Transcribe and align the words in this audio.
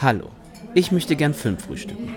Hallo, 0.00 0.30
ich 0.74 0.92
möchte 0.92 1.16
gern 1.16 1.34
Film 1.34 1.58
frühstücken. 1.58 2.16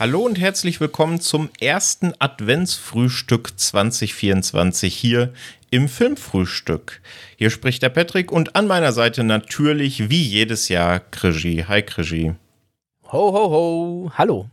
Hallo 0.00 0.24
und 0.24 0.40
herzlich 0.40 0.80
willkommen 0.80 1.20
zum 1.20 1.48
ersten 1.60 2.12
Adventsfrühstück 2.18 3.52
2024 3.56 4.96
hier 4.96 5.32
im 5.70 5.88
Filmfrühstück. 5.88 7.00
Hier 7.36 7.50
spricht 7.50 7.84
der 7.84 7.90
Patrick 7.90 8.32
und 8.32 8.56
an 8.56 8.66
meiner 8.66 8.90
Seite 8.90 9.22
natürlich 9.22 10.10
wie 10.10 10.22
jedes 10.22 10.68
Jahr 10.68 10.98
Krigi. 10.98 11.66
Hi 11.68 11.82
Krigi. 11.82 12.34
Ho, 13.12 13.32
ho, 13.32 13.50
ho. 13.50 14.12
Hallo. 14.16 14.48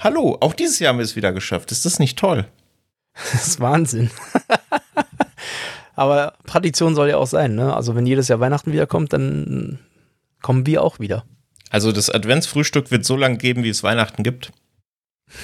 Hallo, 0.00 0.36
auch 0.40 0.54
dieses 0.54 0.80
Jahr 0.80 0.88
haben 0.88 0.98
wir 0.98 1.04
es 1.04 1.14
wieder 1.14 1.32
geschafft. 1.32 1.70
Ist 1.70 1.84
das 1.84 1.98
nicht 1.98 2.18
toll? 2.18 2.46
Das 3.32 3.46
ist 3.46 3.60
Wahnsinn. 3.60 4.10
Aber 5.94 6.34
Tradition 6.46 6.94
soll 6.94 7.10
ja 7.10 7.16
auch 7.16 7.26
sein, 7.26 7.54
ne? 7.54 7.74
Also 7.74 7.94
wenn 7.94 8.06
jedes 8.06 8.28
Jahr 8.28 8.40
Weihnachten 8.40 8.72
wiederkommt, 8.72 9.12
dann 9.12 9.78
kommen 10.42 10.64
wir 10.64 10.82
auch 10.82 11.00
wieder. 11.00 11.24
Also 11.70 11.92
das 11.92 12.08
Adventsfrühstück 12.08 12.90
wird 12.90 13.04
so 13.04 13.16
lange 13.16 13.36
geben, 13.36 13.62
wie 13.62 13.68
es 13.68 13.82
Weihnachten 13.82 14.22
gibt. 14.22 14.52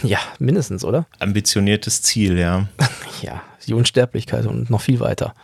Ja, 0.02 0.18
mindestens, 0.38 0.84
oder? 0.84 1.06
Ambitioniertes 1.18 2.02
Ziel, 2.02 2.38
ja. 2.38 2.68
ja, 3.22 3.42
die 3.66 3.74
Unsterblichkeit 3.74 4.46
und 4.46 4.70
noch 4.70 4.80
viel 4.80 5.00
weiter. 5.00 5.34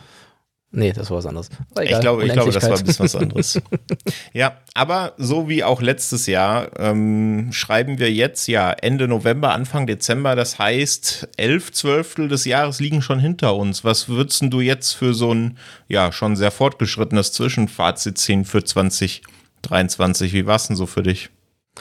Nee, 0.75 0.91
das 0.91 1.09
war 1.11 1.17
was 1.17 1.27
anderes. 1.27 1.49
Ich 1.83 1.99
glaube, 1.99 2.25
ich 2.25 2.33
glaube, 2.33 2.51
das 2.51 2.63
war 2.67 2.77
ein 2.77 2.83
bisschen 2.83 3.05
was 3.05 3.15
anderes. 3.15 3.61
ja, 4.33 4.57
aber 4.73 5.13
so 5.17 5.47
wie 5.47 5.63
auch 5.63 5.81
letztes 5.81 6.25
Jahr 6.25 6.71
ähm, 6.79 7.49
schreiben 7.51 7.99
wir 7.99 8.11
jetzt 8.11 8.47
ja 8.47 8.71
Ende 8.71 9.07
November, 9.07 9.53
Anfang 9.53 9.85
Dezember. 9.85 10.35
Das 10.35 10.57
heißt, 10.57 11.29
elf 11.37 11.71
Zwölftel 11.71 12.27
des 12.27 12.45
Jahres 12.45 12.79
liegen 12.79 13.03
schon 13.03 13.19
hinter 13.19 13.55
uns. 13.55 13.83
Was 13.83 14.09
würdest 14.09 14.43
du 14.47 14.61
jetzt 14.61 14.93
für 14.93 15.13
so 15.13 15.33
ein 15.33 15.59
ja 15.87 16.11
schon 16.11 16.35
sehr 16.35 16.51
fortgeschrittenes 16.51 17.33
Zwischenfazit 17.33 18.17
ziehen 18.17 18.43
für 18.43 18.63
20 18.63 19.21
23. 19.63 20.33
Wie 20.33 20.45
war 20.45 20.57
es 20.57 20.67
denn 20.67 20.75
so 20.75 20.85
für 20.85 21.01
dich? 21.01 21.29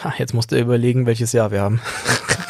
Ha, 0.02 0.14
jetzt 0.18 0.32
musst 0.32 0.52
du 0.52 0.58
überlegen, 0.58 1.04
welches 1.04 1.32
Jahr 1.32 1.50
wir 1.50 1.60
haben. 1.60 1.82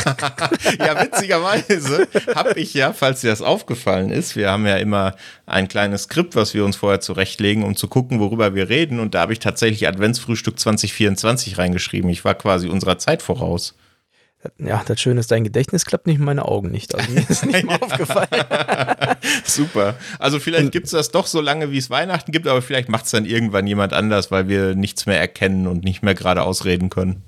ja, 0.79 1.03
witzigerweise 1.03 2.09
habe 2.35 2.59
ich 2.59 2.75
ja, 2.75 2.93
falls 2.93 3.21
dir 3.21 3.31
das 3.31 3.43
aufgefallen 3.43 4.11
ist, 4.11 4.37
wir 4.37 4.51
haben 4.51 4.67
ja 4.67 4.77
immer 4.77 5.15
ein 5.47 5.69
kleines 5.69 6.05
Skript, 6.05 6.37
was 6.37 6.55
wir 6.55 6.65
uns 6.65 6.77
vorher 6.77 7.01
zurechtlegen, 7.01 7.65
um 7.65 7.77
zu 7.77 7.89
gucken, 7.89 8.21
worüber 8.21 8.55
wir 8.55 8.69
reden. 8.69 9.01
Und 9.01 9.15
da 9.15 9.23
habe 9.23 9.33
ich 9.33 9.39
tatsächlich 9.39 9.87
Adventsfrühstück 9.87 10.59
2024 10.59 11.59
reingeschrieben. 11.59 12.11
Ich 12.11 12.25
war 12.25 12.35
quasi 12.35 12.69
unserer 12.69 12.99
Zeit 12.99 13.23
voraus. 13.23 13.75
Ja, 14.59 14.83
das 14.85 15.01
Schöne 15.01 15.21
ist, 15.21 15.31
dein 15.31 15.45
Gedächtnis 15.45 15.85
klappt 15.85 16.07
nicht, 16.07 16.19
meine 16.19 16.45
Augen 16.45 16.71
nicht. 16.71 16.95
Also 16.95 17.13
mir 17.13 17.25
ist 17.29 17.47
nicht 17.47 17.65
mal 17.65 17.79
aufgefallen. 17.81 18.29
Super. 19.45 19.95
Also 20.19 20.41
vielleicht 20.41 20.73
gibt 20.73 20.87
es 20.87 20.93
das 20.93 21.11
doch 21.11 21.27
so 21.27 21.41
lange, 21.41 21.71
wie 21.71 21.79
es 21.79 21.91
Weihnachten 21.91 22.33
gibt, 22.33 22.49
aber 22.49 22.61
vielleicht 22.61 22.89
macht 22.89 23.05
es 23.05 23.13
dann 23.13 23.25
irgendwann 23.25 23.67
jemand 23.67 23.93
anders, 23.93 24.31
weil 24.31 24.49
wir 24.49 24.75
nichts 24.75 25.07
mehr 25.07 25.21
erkennen 25.21 25.67
und 25.69 25.85
nicht 25.85 26.03
mehr 26.03 26.15
gerade 26.15 26.43
ausreden 26.43 26.91
können. 26.91 27.23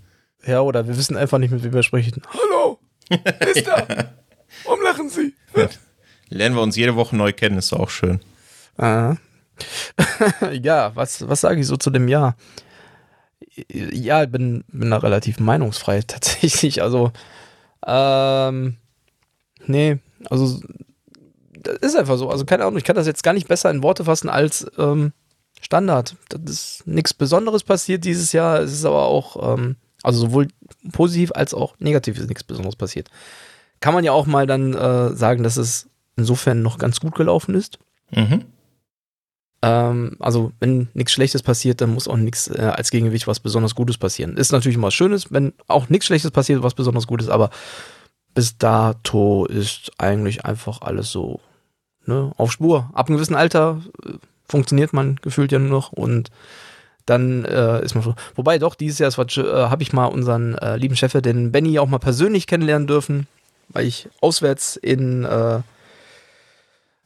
Ja, 0.46 0.60
oder 0.60 0.86
wir 0.86 0.96
wissen 0.96 1.16
einfach 1.16 1.38
nicht, 1.38 1.50
mit 1.50 1.62
wem 1.62 1.72
wir 1.72 1.82
sprechen. 1.82 2.22
Hallo, 2.28 2.78
ist 3.54 3.66
da? 3.66 3.86
Warum 4.64 4.82
lachen 4.82 5.08
Sie? 5.08 5.34
Lernen 6.28 6.56
wir 6.56 6.62
uns 6.62 6.76
jede 6.76 6.96
Woche 6.96 7.16
neu 7.16 7.32
kennen, 7.32 7.58
ist 7.58 7.72
auch 7.72 7.90
schön. 7.90 8.20
Ah. 8.76 9.16
ja, 10.62 10.94
was, 10.94 11.28
was 11.28 11.40
sage 11.40 11.60
ich 11.60 11.66
so 11.66 11.76
zu 11.76 11.90
dem 11.90 12.08
Jahr? 12.08 12.36
ja, 13.70 14.24
bin, 14.26 14.64
bin 14.68 14.90
da 14.90 14.98
relativ 14.98 15.38
meinungsfrei 15.38 16.02
tatsächlich. 16.06 16.82
Also, 16.82 17.12
ähm, 17.86 18.76
nee, 19.66 19.98
also, 20.30 20.60
das 21.52 21.78
ist 21.80 21.96
einfach 21.96 22.16
so. 22.16 22.30
Also, 22.30 22.44
keine 22.44 22.64
Ahnung, 22.64 22.78
ich 22.78 22.84
kann 22.84 22.96
das 22.96 23.06
jetzt 23.06 23.22
gar 23.22 23.32
nicht 23.32 23.48
besser 23.48 23.70
in 23.70 23.82
Worte 23.82 24.04
fassen 24.04 24.28
als 24.28 24.66
ähm, 24.78 25.12
Standard. 25.60 26.16
Das 26.28 26.40
ist 26.50 26.86
nichts 26.86 27.14
Besonderes 27.14 27.62
passiert 27.62 28.04
dieses 28.04 28.32
Jahr. 28.32 28.60
Es 28.60 28.72
ist 28.72 28.84
aber 28.84 29.04
auch, 29.04 29.54
ähm, 29.54 29.76
also 30.04 30.20
sowohl 30.20 30.48
positiv 30.92 31.32
als 31.34 31.54
auch 31.54 31.74
negativ 31.78 32.18
ist 32.18 32.28
nichts 32.28 32.44
Besonderes 32.44 32.76
passiert. 32.76 33.10
Kann 33.80 33.94
man 33.94 34.04
ja 34.04 34.12
auch 34.12 34.26
mal 34.26 34.46
dann 34.46 34.74
äh, 34.74 35.14
sagen, 35.14 35.42
dass 35.42 35.56
es 35.56 35.88
insofern 36.16 36.62
noch 36.62 36.78
ganz 36.78 37.00
gut 37.00 37.14
gelaufen 37.14 37.54
ist. 37.54 37.78
Mhm. 38.10 38.44
Ähm, 39.62 40.16
also, 40.20 40.52
wenn 40.60 40.88
nichts 40.94 41.12
Schlechtes 41.12 41.42
passiert, 41.42 41.80
dann 41.80 41.94
muss 41.94 42.06
auch 42.06 42.16
nichts 42.16 42.48
äh, 42.48 42.72
als 42.74 42.90
Gegengewicht 42.90 43.26
was 43.26 43.40
besonders 43.40 43.74
Gutes 43.74 43.98
passieren. 43.98 44.36
Ist 44.36 44.52
natürlich 44.52 44.76
immer 44.76 44.88
was 44.88 44.94
Schönes, 44.94 45.32
wenn 45.32 45.54
auch 45.66 45.88
nichts 45.88 46.06
Schlechtes 46.06 46.30
passiert, 46.30 46.62
was 46.62 46.74
besonders 46.74 47.06
Gutes, 47.06 47.28
aber 47.28 47.50
bis 48.34 48.58
dato 48.58 49.46
ist 49.46 49.92
eigentlich 49.96 50.44
einfach 50.44 50.82
alles 50.82 51.10
so 51.10 51.40
ne, 52.04 52.32
auf 52.36 52.52
Spur. 52.52 52.90
Ab 52.92 53.08
einem 53.08 53.16
gewissen 53.16 53.36
Alter 53.36 53.80
äh, 54.04 54.10
funktioniert 54.46 54.92
man 54.92 55.16
gefühlt 55.22 55.50
ja 55.50 55.58
nur 55.58 55.70
noch 55.70 55.92
und 55.92 56.30
dann 57.06 57.44
äh, 57.44 57.84
ist 57.84 57.94
man 57.94 58.02
so. 58.04 58.14
Wobei 58.34 58.58
doch, 58.58 58.74
dieses 58.74 58.98
Jahr 58.98 59.10
äh, 59.10 59.68
habe 59.68 59.82
ich 59.82 59.92
mal 59.92 60.06
unseren 60.06 60.54
äh, 60.56 60.76
lieben 60.76 60.96
Chef, 60.96 61.12
den 61.12 61.52
Benny, 61.52 61.78
auch 61.78 61.88
mal 61.88 61.98
persönlich 61.98 62.46
kennenlernen 62.46 62.86
dürfen, 62.86 63.26
weil 63.68 63.86
ich 63.86 64.08
auswärts 64.20 64.76
in 64.76 65.24
äh, 65.24 65.60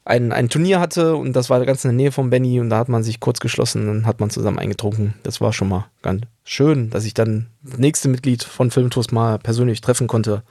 ein, 0.04 0.32
ein 0.32 0.48
Turnier 0.48 0.80
hatte 0.80 1.16
und 1.16 1.34
das 1.34 1.50
war 1.50 1.64
ganz 1.66 1.84
in 1.84 1.90
der 1.90 1.96
Nähe 1.96 2.12
von 2.12 2.30
Benny 2.30 2.60
und 2.60 2.70
da 2.70 2.78
hat 2.78 2.88
man 2.88 3.02
sich 3.02 3.20
kurz 3.20 3.40
geschlossen 3.40 3.88
und 3.88 4.06
hat 4.06 4.20
man 4.20 4.30
zusammen 4.30 4.58
eingetrunken. 4.58 5.14
Das 5.22 5.40
war 5.40 5.52
schon 5.52 5.68
mal 5.68 5.86
ganz 6.00 6.22
schön, 6.44 6.88
dass 6.90 7.04
ich 7.04 7.12
dann 7.12 7.48
das 7.62 7.78
nächste 7.78 8.08
Mitglied 8.08 8.42
von 8.42 8.70
Filmtours 8.70 9.12
mal 9.12 9.38
persönlich 9.38 9.82
treffen 9.82 10.06
konnte. 10.06 10.42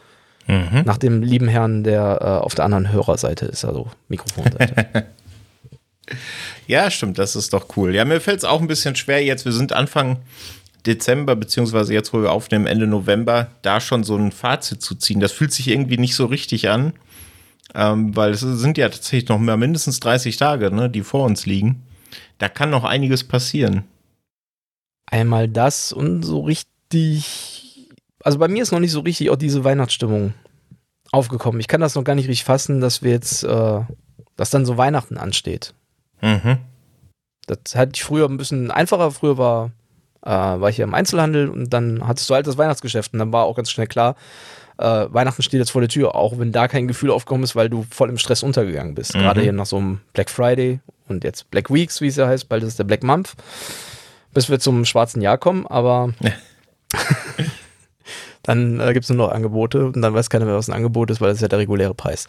Mhm. 0.46 0.84
Nach 0.86 0.98
dem 0.98 1.24
lieben 1.24 1.48
Herrn, 1.48 1.84
der 1.84 2.20
äh, 2.22 2.26
auf 2.46 2.54
der 2.54 2.66
anderen 2.66 2.92
Hörerseite 2.92 3.48
ist, 3.48 3.66
also 3.66 3.88
Mikrofonseite. 4.08 5.08
ja, 6.68 6.92
stimmt, 6.92 7.18
das 7.18 7.36
ist 7.36 7.54
doch 7.54 7.78
cool. 7.78 7.96
Ja, 7.96 8.06
mir 8.06 8.22
fällt 8.22 8.40
es 8.40 8.46
auch 8.46 8.62
ein 8.62 8.68
bisschen 8.68 8.96
schwer 8.96 9.24
jetzt. 9.24 9.46
Wir 9.46 9.52
sind 9.52 9.74
Anfang 9.74 10.18
Dezember, 10.86 11.36
beziehungsweise 11.36 11.94
jetzt, 11.94 12.14
wo 12.14 12.22
wir 12.22 12.32
aufnehmen, 12.32 12.68
Ende 12.68 12.88
November, 12.88 13.48
da 13.62 13.82
schon 13.82 14.04
so 14.04 14.16
ein 14.16 14.32
Fazit 14.32 14.82
zu 14.82 14.96
ziehen. 14.96 15.20
Das 15.20 15.32
fühlt 15.32 15.52
sich 15.52 15.68
irgendwie 15.68 15.98
nicht 15.98 16.16
so 16.16 16.26
richtig 16.26 16.70
an. 16.70 16.94
Ähm, 17.76 18.16
weil 18.16 18.32
es 18.32 18.40
sind 18.40 18.78
ja 18.78 18.88
tatsächlich 18.88 19.28
noch 19.28 19.40
mehr 19.40 19.58
mindestens 19.58 20.00
30 20.00 20.38
Tage, 20.38 20.72
ne, 20.72 20.90
die 20.90 21.04
vor 21.04 21.26
uns 21.26 21.46
liegen. 21.46 21.84
Da 22.38 22.48
kann 22.48 22.70
noch 22.70 22.86
einiges 22.86 23.26
passieren. 23.26 23.84
Einmal 25.06 25.48
das 25.48 25.92
und 25.92 26.24
so 26.24 26.42
richtig. 26.42 27.90
Also 28.24 28.40
bei 28.40 28.48
mir 28.48 28.64
ist 28.64 28.72
noch 28.72 28.80
nicht 28.80 28.92
so 28.92 29.02
richtig 29.02 29.30
auch 29.30 29.36
diese 29.36 29.64
Weihnachtsstimmung 29.64 30.34
aufgekommen. 31.12 31.60
Ich 31.60 31.68
kann 31.68 31.82
das 31.82 31.96
noch 31.96 32.04
gar 32.04 32.16
nicht 32.16 32.28
richtig 32.28 32.46
fassen, 32.46 32.82
dass 32.82 33.02
wir 33.02 33.12
jetzt, 33.12 33.44
äh, 33.44 33.82
dass 34.36 34.50
dann 34.50 34.66
so 34.66 34.78
Weihnachten 34.78 35.18
ansteht. 35.18 35.74
Mhm. 36.22 36.58
Das 37.48 37.76
hatte 37.76 37.92
ich 37.96 38.04
früher 38.04 38.28
ein 38.28 38.38
bisschen 38.38 38.72
einfacher. 38.72 39.12
Früher 39.12 39.38
war, 39.38 39.72
äh, 40.24 40.30
war 40.30 40.70
ich 40.70 40.78
hier 40.78 40.86
im 40.86 40.94
Einzelhandel 40.94 41.50
und 41.50 41.72
dann 41.72 42.08
hattest 42.08 42.30
du 42.30 42.34
halt 42.34 42.48
das 42.48 42.58
Weihnachtsgeschäft 42.58 43.14
und 43.14 43.20
dann 43.20 43.32
war 43.32 43.46
auch 43.46 43.56
ganz 43.56 43.72
schnell 43.72 43.88
klar, 43.88 44.16
äh, 44.78 45.08
Weihnachten 45.10 45.42
steht 45.42 45.60
jetzt 45.60 45.72
vor 45.72 45.82
der 45.82 45.90
Tür, 45.90 46.16
auch 46.16 46.38
wenn 46.38 46.52
da 46.52 46.68
kein 46.68 46.88
Gefühl 46.88 47.12
aufgekommen 47.12 47.44
ist, 47.44 47.56
weil 47.56 47.70
du 47.70 47.86
voll 47.90 48.10
im 48.10 48.18
Stress 48.18 48.44
untergegangen 48.44 48.96
bist. 48.96 49.16
Mhm. 49.16 49.20
Gerade 49.20 49.42
hier 49.42 49.54
nach 49.54 49.66
so 49.66 49.78
einem 49.78 50.02
Black 50.14 50.30
Friday 50.30 50.80
und 51.08 51.24
jetzt 51.24 51.50
Black 51.50 51.74
Weeks, 51.74 52.02
wie 52.02 52.08
es 52.08 52.16
ja 52.16 52.28
heißt, 52.28 52.50
bald 52.50 52.64
ist 52.64 52.78
der 52.78 52.84
Black 52.84 53.04
Month, 53.04 53.34
bis 54.34 54.50
wir 54.50 54.60
zum 54.60 54.86
schwarzen 54.86 55.22
Jahr 55.22 55.38
kommen, 55.38 55.66
aber 55.66 56.14
dann 58.44 58.80
äh, 58.80 58.94
gibt 58.94 59.06
es 59.06 59.10
nur 59.10 59.28
noch 59.28 59.34
Angebote 59.34 59.86
und 59.86 60.02
dann 60.02 60.14
weiß 60.14 60.30
keiner 60.30 60.46
mehr, 60.46 60.56
was 60.56 60.70
ein 60.70 60.76
Angebot 60.76 61.10
ist, 61.10 61.22
weil 61.22 61.30
das 61.30 61.38
ist 61.38 61.42
ja 61.42 61.48
der 61.48 61.60
reguläre 61.60 61.96
Preis. 61.96 62.28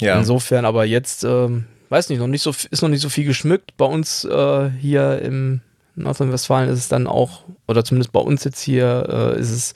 Ja. 0.00 0.18
Insofern 0.18 0.64
aber 0.64 0.84
jetzt, 0.84 1.24
äh, 1.24 1.48
weiß 1.90 2.08
nicht, 2.08 2.18
noch 2.18 2.26
nicht 2.26 2.42
so, 2.42 2.50
ist 2.50 2.82
noch 2.82 2.88
nicht 2.88 3.00
so 3.00 3.08
viel 3.08 3.24
geschmückt. 3.24 3.76
Bei 3.76 3.84
uns 3.84 4.24
äh, 4.24 4.70
hier 4.70 5.20
im 5.22 5.60
Nordrhein-Westfalen 5.94 6.68
ist 6.70 6.78
es 6.78 6.88
dann 6.88 7.06
auch, 7.06 7.44
oder 7.66 7.84
zumindest 7.84 8.12
bei 8.12 8.20
uns 8.20 8.44
jetzt 8.44 8.60
hier, 8.60 9.34
äh, 9.36 9.40
ist 9.40 9.50
es 9.50 9.74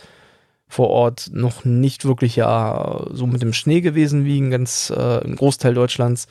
vor 0.72 0.88
Ort 0.88 1.28
noch 1.32 1.66
nicht 1.66 2.06
wirklich 2.06 2.34
ja 2.36 3.04
so 3.10 3.26
mit 3.26 3.42
dem 3.42 3.52
Schnee 3.52 3.82
gewesen 3.82 4.24
wie 4.24 4.38
in 4.38 4.50
ganz 4.50 4.90
äh, 4.96 5.22
im 5.22 5.36
Großteil 5.36 5.74
Deutschlands. 5.74 6.28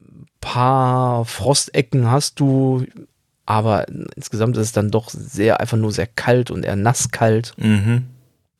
Ein 0.00 0.26
paar 0.40 1.26
Frostecken 1.26 2.10
hast 2.10 2.40
du, 2.40 2.86
aber 3.44 3.88
insgesamt 3.88 4.56
ist 4.56 4.68
es 4.68 4.72
dann 4.72 4.90
doch 4.90 5.10
sehr 5.10 5.60
einfach 5.60 5.76
nur 5.76 5.92
sehr 5.92 6.06
kalt 6.06 6.50
und 6.50 6.64
eher 6.64 6.76
nasskalt. 6.76 7.52
Mhm. 7.58 8.06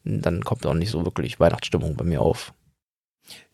Dann 0.04 0.44
kommt 0.44 0.66
auch 0.66 0.74
nicht 0.74 0.90
so 0.90 1.06
wirklich 1.06 1.40
Weihnachtsstimmung 1.40 1.96
bei 1.96 2.04
mir 2.04 2.20
auf. 2.20 2.52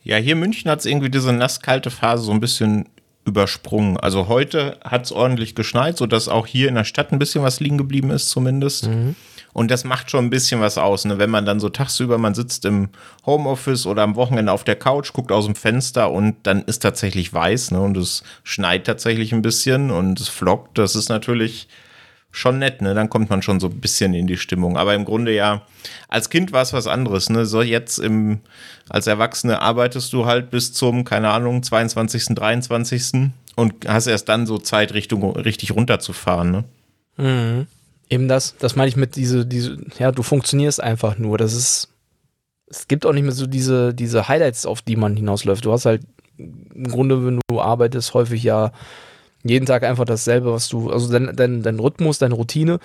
Ja, 0.03 0.17
hier 0.17 0.33
in 0.33 0.41
München 0.41 0.71
hat 0.71 0.81
es 0.81 0.87
irgendwie 0.87 1.11
diese 1.11 1.33
nasskalte 1.33 1.91
Phase 1.91 2.25
so 2.25 2.33
ein 2.33 2.41
bisschen 2.41 2.89
übersprungen. 3.25 3.97
Also 3.99 4.27
heute 4.27 4.79
hat 4.85 5.05
es 5.05 5.13
ordentlich 5.13 5.55
geschneit, 5.55 5.97
sodass 5.97 6.29
auch 6.29 6.47
hier 6.47 6.69
in 6.69 6.75
der 6.75 6.85
Stadt 6.85 7.13
ein 7.13 7.19
bisschen 7.19 7.45
was 7.45 7.61
liegen 7.61 7.79
geblieben 7.79 8.11
ist, 8.11 8.29
zumindest. 8.29 8.89
Mhm. 8.89 9.15
Und 9.53 9.71
das 9.71 9.85
macht 9.85 10.11
schon 10.11 10.25
ein 10.25 10.31
bisschen 10.31 10.61
was 10.61 10.79
aus, 10.79 11.05
ne? 11.05 11.19
wenn 11.19 11.31
man 11.31 11.45
dann 11.45 11.61
so 11.61 11.69
tagsüber, 11.69 12.17
man 12.17 12.35
sitzt 12.35 12.65
im 12.65 12.89
Homeoffice 13.27 13.87
oder 13.87 14.03
am 14.03 14.17
Wochenende 14.17 14.51
auf 14.51 14.65
der 14.65 14.77
Couch, 14.77 15.13
guckt 15.13 15.31
aus 15.31 15.45
dem 15.45 15.55
Fenster 15.55 16.11
und 16.11 16.37
dann 16.45 16.63
ist 16.63 16.81
tatsächlich 16.81 17.33
weiß 17.33 17.73
ne? 17.73 17.81
und 17.81 17.97
es 17.99 18.25
schneit 18.45 18.87
tatsächlich 18.87 19.33
ein 19.33 19.43
bisschen 19.43 19.91
und 19.91 20.19
es 20.21 20.29
flockt. 20.29 20.79
Das 20.79 20.97
ist 20.97 21.11
natürlich 21.11 21.69
schon 22.33 22.59
nett, 22.59 22.81
ne? 22.81 22.95
Dann 22.95 23.11
kommt 23.11 23.31
man 23.31 23.43
schon 23.43 23.61
so 23.61 23.69
ein 23.69 23.81
bisschen 23.81 24.15
in 24.15 24.27
die 24.27 24.39
Stimmung. 24.39 24.77
Aber 24.77 24.95
im 24.95 25.05
Grunde 25.05 25.33
ja, 25.33 25.63
als 26.09 26.31
Kind 26.31 26.51
war 26.51 26.63
es 26.63 26.73
was 26.73 26.87
anderes, 26.87 27.31
ne? 27.31 27.47
So 27.47 27.63
jetzt 27.63 27.99
im, 27.99 28.41
als 28.89 29.07
Erwachsene 29.07 29.61
arbeitest 29.61 30.13
du 30.13 30.27
halt 30.27 30.51
bis 30.51 30.73
zum, 30.73 31.05
keine 31.05 31.29
Ahnung, 31.29 31.63
22., 31.63 32.35
23. 32.35 33.31
und 33.55 33.87
hast 33.87 34.07
erst 34.07 34.29
dann 34.31 34.47
so 34.47 34.59
Zeit, 34.59 34.95
Richtung, 34.95 35.37
richtig 35.37 35.73
runterzufahren, 35.73 36.51
ne? 36.51 36.65
Mhm. 37.19 37.67
Eben 38.09 38.29
das, 38.29 38.57
das 38.59 38.77
meine 38.77 38.89
ich 38.89 38.97
mit 38.97 39.17
diese, 39.17 39.47
diese, 39.47 39.79
ja, 39.99 40.11
du 40.11 40.23
funktionierst 40.23 40.83
einfach 40.83 41.19
nur. 41.19 41.39
Das 41.39 41.53
ist, 41.53 41.89
es 42.67 42.89
gibt 42.89 43.07
auch 43.07 43.13
nicht 43.13 43.25
mehr 43.25 43.33
so 43.33 43.47
diese, 43.47 43.95
diese 43.95 44.29
Highlights, 44.29 44.67
auf 44.67 44.83
die 44.83 44.97
man 44.97 45.17
hinausläuft. 45.17 45.65
Du 45.65 45.73
hast 45.73 45.85
halt 45.85 46.03
im 46.39 46.89
Grunde, 46.89 47.25
wenn 47.27 47.41
du 47.49 47.61
arbeitest, 47.61 48.15
häufig 48.15 48.43
ja 48.43 48.73
jeden 49.45 49.67
Tag 49.67 49.83
einfach 49.83 50.05
dasselbe, 50.05 50.53
was 50.53 50.69
du, 50.69 50.91
also 50.91 51.11
dein, 51.11 51.35
dein, 51.35 51.63
dein 51.63 51.79
Rhythmus, 51.79 52.19
deine 52.19 52.35
Routine. 52.35 52.79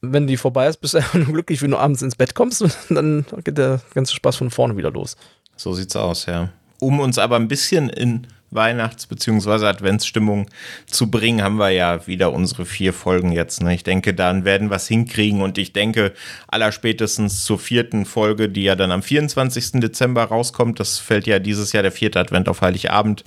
Wenn 0.00 0.26
die 0.26 0.36
vorbei 0.36 0.68
ist, 0.68 0.80
bist 0.80 0.94
du 0.94 0.98
einfach 0.98 1.14
nur 1.14 1.32
glücklich, 1.32 1.62
wenn 1.62 1.70
du 1.70 1.78
abends 1.78 2.02
ins 2.02 2.16
Bett 2.16 2.34
kommst 2.34 2.62
und 2.62 2.74
dann 2.90 3.24
geht 3.44 3.58
der 3.58 3.80
ganze 3.94 4.14
Spaß 4.14 4.36
von 4.36 4.50
vorne 4.50 4.76
wieder 4.76 4.90
los. 4.90 5.16
So 5.56 5.72
sieht's 5.72 5.96
aus, 5.96 6.26
ja. 6.26 6.50
Um 6.80 7.00
uns 7.00 7.18
aber 7.18 7.36
ein 7.36 7.48
bisschen 7.48 7.88
in 7.88 8.28
Weihnachts- 8.50 9.06
bzw. 9.06 9.66
Adventsstimmung 9.66 10.48
zu 10.86 11.10
bringen, 11.10 11.42
haben 11.42 11.56
wir 11.56 11.70
ja 11.70 12.06
wieder 12.06 12.32
unsere 12.32 12.64
vier 12.64 12.92
Folgen 12.92 13.32
jetzt. 13.32 13.62
Ne? 13.62 13.74
Ich 13.74 13.82
denke, 13.82 14.14
dann 14.14 14.44
werden 14.44 14.70
wir 14.70 14.76
es 14.76 14.88
hinkriegen 14.88 15.42
und 15.42 15.58
ich 15.58 15.72
denke, 15.72 16.12
allerspätestens 16.46 17.44
zur 17.44 17.58
vierten 17.58 18.06
Folge, 18.06 18.48
die 18.48 18.62
ja 18.62 18.74
dann 18.74 18.90
am 18.90 19.02
24. 19.02 19.80
Dezember 19.80 20.24
rauskommt, 20.24 20.80
das 20.80 20.98
fällt 20.98 21.26
ja 21.26 21.38
dieses 21.38 21.72
Jahr 21.72 21.82
der 21.82 21.92
vierte 21.92 22.20
Advent 22.20 22.48
auf 22.48 22.62
Heiligabend, 22.62 23.24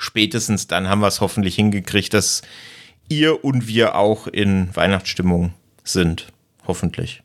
spätestens 0.00 0.66
dann 0.66 0.88
haben 0.88 1.00
wir 1.00 1.06
es 1.06 1.20
hoffentlich 1.20 1.54
hingekriegt, 1.54 2.12
dass 2.14 2.42
ihr 3.08 3.44
und 3.44 3.68
wir 3.68 3.94
auch 3.94 4.26
in 4.26 4.74
Weihnachtsstimmung 4.74 5.52
sind. 5.84 6.32
Hoffentlich. 6.66 7.22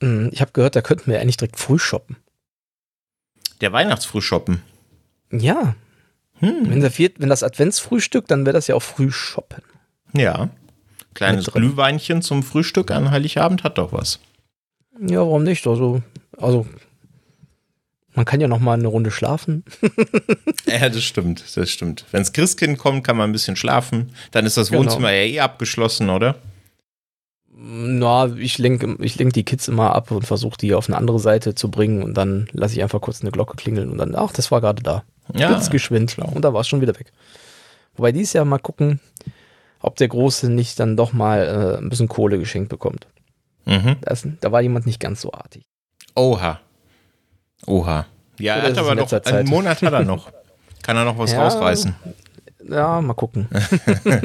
Mhm, 0.00 0.30
ich 0.32 0.40
habe 0.40 0.52
gehört, 0.52 0.76
da 0.76 0.82
könnten 0.82 1.10
wir 1.10 1.20
eigentlich 1.20 1.36
direkt 1.36 1.58
früh 1.58 1.78
shoppen. 1.78 2.16
Der 3.60 3.72
Weihnachtsfrüh 3.72 4.20
shoppen. 4.20 4.62
Ja. 5.30 5.74
Hm. 6.40 6.70
Wenn, 6.70 6.80
der 6.80 6.90
viert, 6.90 7.20
wenn 7.20 7.28
das 7.28 7.42
Adventsfrühstück, 7.42 8.26
dann 8.28 8.46
wäre 8.46 8.54
das 8.54 8.66
ja 8.66 8.74
auch 8.74 8.82
früh 8.82 9.10
shoppen. 9.10 9.62
Ja. 10.12 10.50
Kleines 11.14 11.46
Glühweinchen 11.46 12.22
zum 12.22 12.42
Frühstück 12.42 12.90
an 12.90 13.10
Heiligabend 13.10 13.64
hat 13.64 13.78
doch 13.78 13.92
was. 13.92 14.20
Ja, 15.00 15.18
warum 15.18 15.42
nicht? 15.42 15.66
Also, 15.66 16.02
also 16.36 16.66
man 18.14 18.24
kann 18.24 18.40
ja 18.40 18.48
noch 18.48 18.58
mal 18.58 18.74
eine 18.74 18.88
Runde 18.88 19.10
schlafen. 19.10 19.64
ja, 20.66 20.88
das 20.88 21.04
stimmt, 21.04 21.44
das 21.56 21.70
stimmt. 21.70 22.04
Wenn 22.10 22.20
das 22.20 22.32
Christkind 22.32 22.78
kommt, 22.78 23.04
kann 23.04 23.16
man 23.16 23.30
ein 23.30 23.32
bisschen 23.32 23.56
schlafen. 23.56 24.12
Dann 24.30 24.46
ist 24.46 24.56
das 24.56 24.70
genau. 24.70 24.82
Wohnzimmer 24.82 25.12
ja 25.12 25.22
eh 25.22 25.40
abgeschlossen, 25.40 26.10
oder? 26.10 26.36
Na, 27.60 28.26
ich 28.36 28.58
lenke 28.58 28.96
ich 29.00 29.16
lenk 29.16 29.32
die 29.32 29.44
Kids 29.44 29.66
immer 29.68 29.94
ab 29.94 30.10
und 30.10 30.24
versuche 30.26 30.56
die 30.56 30.74
auf 30.74 30.88
eine 30.88 30.96
andere 30.96 31.18
Seite 31.18 31.54
zu 31.54 31.70
bringen 31.70 32.02
und 32.02 32.14
dann 32.14 32.48
lasse 32.52 32.74
ich 32.74 32.82
einfach 32.82 33.00
kurz 33.00 33.20
eine 33.20 33.32
Glocke 33.32 33.56
klingeln 33.56 33.90
und 33.90 33.98
dann, 33.98 34.14
ach, 34.14 34.32
das 34.32 34.50
war 34.50 34.60
gerade 34.60 34.82
da. 34.82 35.02
Ja. 35.34 35.50
Ganz 35.50 35.68
geschwind. 35.68 36.12
Schlau. 36.12 36.28
Und 36.28 36.44
da 36.44 36.54
war 36.54 36.60
es 36.60 36.68
schon 36.68 36.80
wieder 36.80 36.98
weg. 36.98 37.12
Wobei 37.96 38.12
dieses 38.12 38.32
Jahr 38.32 38.44
mal 38.44 38.58
gucken, 38.58 39.00
ob 39.80 39.96
der 39.96 40.08
Große 40.08 40.50
nicht 40.50 40.78
dann 40.80 40.96
doch 40.96 41.12
mal 41.12 41.76
äh, 41.76 41.78
ein 41.78 41.88
bisschen 41.88 42.08
Kohle 42.08 42.38
geschenkt 42.38 42.68
bekommt. 42.68 43.06
Mhm. 43.64 43.96
Das, 44.00 44.26
da 44.40 44.52
war 44.52 44.62
jemand 44.62 44.86
nicht 44.86 45.00
ganz 45.00 45.20
so 45.20 45.32
artig. 45.32 45.64
Oha. 46.14 46.60
Oha. 47.66 48.06
Ja, 48.38 48.56
er 48.56 48.70
hat 48.70 48.78
aber 48.78 48.94
noch, 48.94 49.08
Zeit. 49.08 49.26
einen 49.26 49.48
Monat 49.48 49.82
hat 49.82 49.92
er 49.92 50.04
noch. 50.04 50.30
Kann 50.82 50.96
er 50.96 51.04
noch 51.04 51.18
was 51.18 51.32
ja, 51.32 51.42
rausreißen? 51.42 51.94
Ja, 52.68 53.00
mal 53.00 53.14
gucken. 53.14 53.48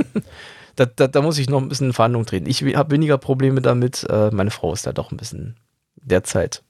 da, 0.75 0.85
da, 0.85 1.07
da, 1.07 1.21
muss 1.21 1.37
ich 1.37 1.49
noch 1.49 1.61
ein 1.61 1.69
bisschen 1.69 1.87
in 1.87 1.93
Verhandlung 1.93 2.25
treten. 2.25 2.47
Ich 2.47 2.63
habe 2.75 2.91
weniger 2.91 3.17
Probleme 3.17 3.61
damit. 3.61 4.05
Äh, 4.09 4.29
meine 4.31 4.51
Frau 4.51 4.71
ist 4.73 4.85
da 4.85 4.93
doch 4.93 5.11
ein 5.11 5.17
bisschen 5.17 5.57
derzeit 5.95 6.61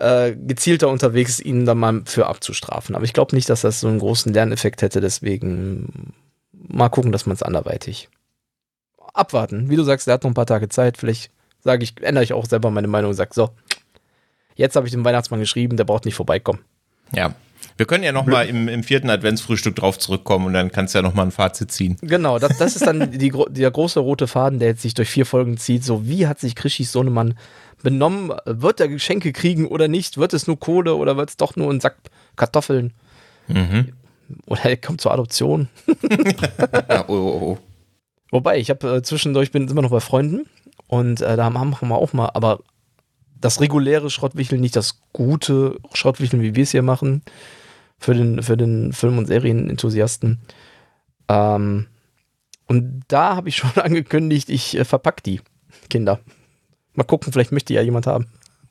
äh, 0.00 0.34
gezielter 0.34 0.88
unterwegs, 0.88 1.40
ihn 1.40 1.64
dann 1.64 1.78
mal 1.78 2.02
für 2.04 2.26
abzustrafen. 2.26 2.94
Aber 2.94 3.04
ich 3.04 3.12
glaube 3.12 3.34
nicht, 3.34 3.48
dass 3.48 3.62
das 3.62 3.80
so 3.80 3.88
einen 3.88 3.98
großen 3.98 4.32
Lerneffekt 4.32 4.82
hätte. 4.82 5.00
Deswegen 5.00 6.14
mal 6.52 6.88
gucken, 6.88 7.12
dass 7.12 7.26
man 7.26 7.34
es 7.34 7.42
anderweitig 7.42 8.08
abwarten. 9.14 9.70
Wie 9.70 9.76
du 9.76 9.82
sagst, 9.82 10.08
er 10.08 10.14
hat 10.14 10.24
noch 10.24 10.30
ein 10.30 10.34
paar 10.34 10.46
Tage 10.46 10.68
Zeit. 10.68 10.98
Vielleicht 10.98 11.30
sage 11.60 11.84
ich, 11.84 12.02
ändere 12.02 12.24
ich 12.24 12.32
auch 12.32 12.46
selber 12.46 12.70
meine 12.70 12.88
Meinung 12.88 13.10
und 13.10 13.16
sage 13.16 13.30
so, 13.32 13.50
Jetzt 14.56 14.74
habe 14.76 14.86
ich 14.86 14.92
dem 14.92 15.04
Weihnachtsmann 15.04 15.40
geschrieben, 15.40 15.76
der 15.76 15.84
braucht 15.84 16.04
nicht 16.04 16.14
vorbeikommen. 16.14 16.60
Ja. 17.12 17.34
Wir 17.76 17.86
können 17.86 18.04
ja 18.04 18.12
noch 18.12 18.26
mal 18.26 18.46
im, 18.46 18.68
im 18.68 18.82
vierten 18.82 19.10
Adventsfrühstück 19.10 19.76
drauf 19.76 19.98
zurückkommen 19.98 20.46
und 20.46 20.54
dann 20.54 20.72
kannst 20.72 20.94
du 20.94 20.98
ja 20.98 21.02
noch 21.02 21.14
mal 21.14 21.24
ein 21.24 21.30
Fazit 21.30 21.70
ziehen. 21.70 21.96
Genau, 22.00 22.38
das, 22.38 22.56
das 22.56 22.74
ist 22.74 22.86
dann 22.86 23.10
die, 23.10 23.32
der 23.50 23.70
große 23.70 24.00
rote 24.00 24.26
Faden, 24.26 24.58
der 24.58 24.68
jetzt 24.68 24.82
sich 24.82 24.94
durch 24.94 25.10
vier 25.10 25.26
Folgen 25.26 25.58
zieht. 25.58 25.84
So, 25.84 26.06
wie 26.06 26.26
hat 26.26 26.40
sich 26.40 26.54
Krischis 26.54 26.92
Sohnemann 26.92 27.34
benommen? 27.82 28.32
Wird 28.46 28.80
er 28.80 28.88
Geschenke 28.88 29.32
kriegen 29.32 29.66
oder 29.66 29.88
nicht? 29.88 30.16
Wird 30.16 30.32
es 30.32 30.46
nur 30.46 30.58
Kohle 30.58 30.94
oder 30.94 31.16
wird 31.16 31.30
es 31.30 31.36
doch 31.36 31.56
nur 31.56 31.70
ein 31.70 31.80
Sack 31.80 31.96
Kartoffeln? 32.36 32.94
Mhm. 33.48 33.92
Oder 34.46 34.64
er 34.64 34.76
kommt 34.76 35.00
zur 35.00 35.12
Adoption. 35.12 35.68
oh, 35.86 37.04
oh, 37.08 37.14
oh. 37.14 37.58
Wobei, 38.30 38.58
ich 38.58 38.70
habe 38.70 38.96
äh, 38.96 39.02
zwischendurch 39.02 39.52
bin 39.52 39.68
immer 39.68 39.82
noch 39.82 39.90
bei 39.90 40.00
Freunden 40.00 40.46
und 40.88 41.20
äh, 41.20 41.36
da 41.36 41.44
haben 41.44 41.76
wir 41.80 41.96
auch 41.96 42.12
mal, 42.12 42.30
aber 42.34 42.60
das 43.40 43.60
reguläre 43.60 44.10
Schrottwichteln, 44.10 44.60
nicht 44.60 44.76
das 44.76 45.00
gute 45.12 45.78
Schrottwichteln, 45.92 46.42
wie 46.42 46.54
wir 46.54 46.62
es 46.62 46.70
hier 46.70 46.82
machen, 46.82 47.22
für 47.98 48.14
den, 48.14 48.42
für 48.42 48.56
den 48.56 48.92
Film- 48.92 49.18
und 49.18 49.26
Serienenthusiasten. 49.26 50.40
Ähm, 51.28 51.86
und 52.66 53.02
da 53.08 53.36
habe 53.36 53.48
ich 53.48 53.56
schon 53.56 53.76
angekündigt, 53.76 54.48
ich 54.48 54.76
äh, 54.76 54.84
verpack 54.84 55.22
die 55.22 55.40
Kinder. 55.88 56.20
Mal 56.94 57.04
gucken, 57.04 57.32
vielleicht 57.32 57.52
möchte 57.52 57.74
ja 57.74 57.82
jemand 57.82 58.06
haben. 58.06 58.26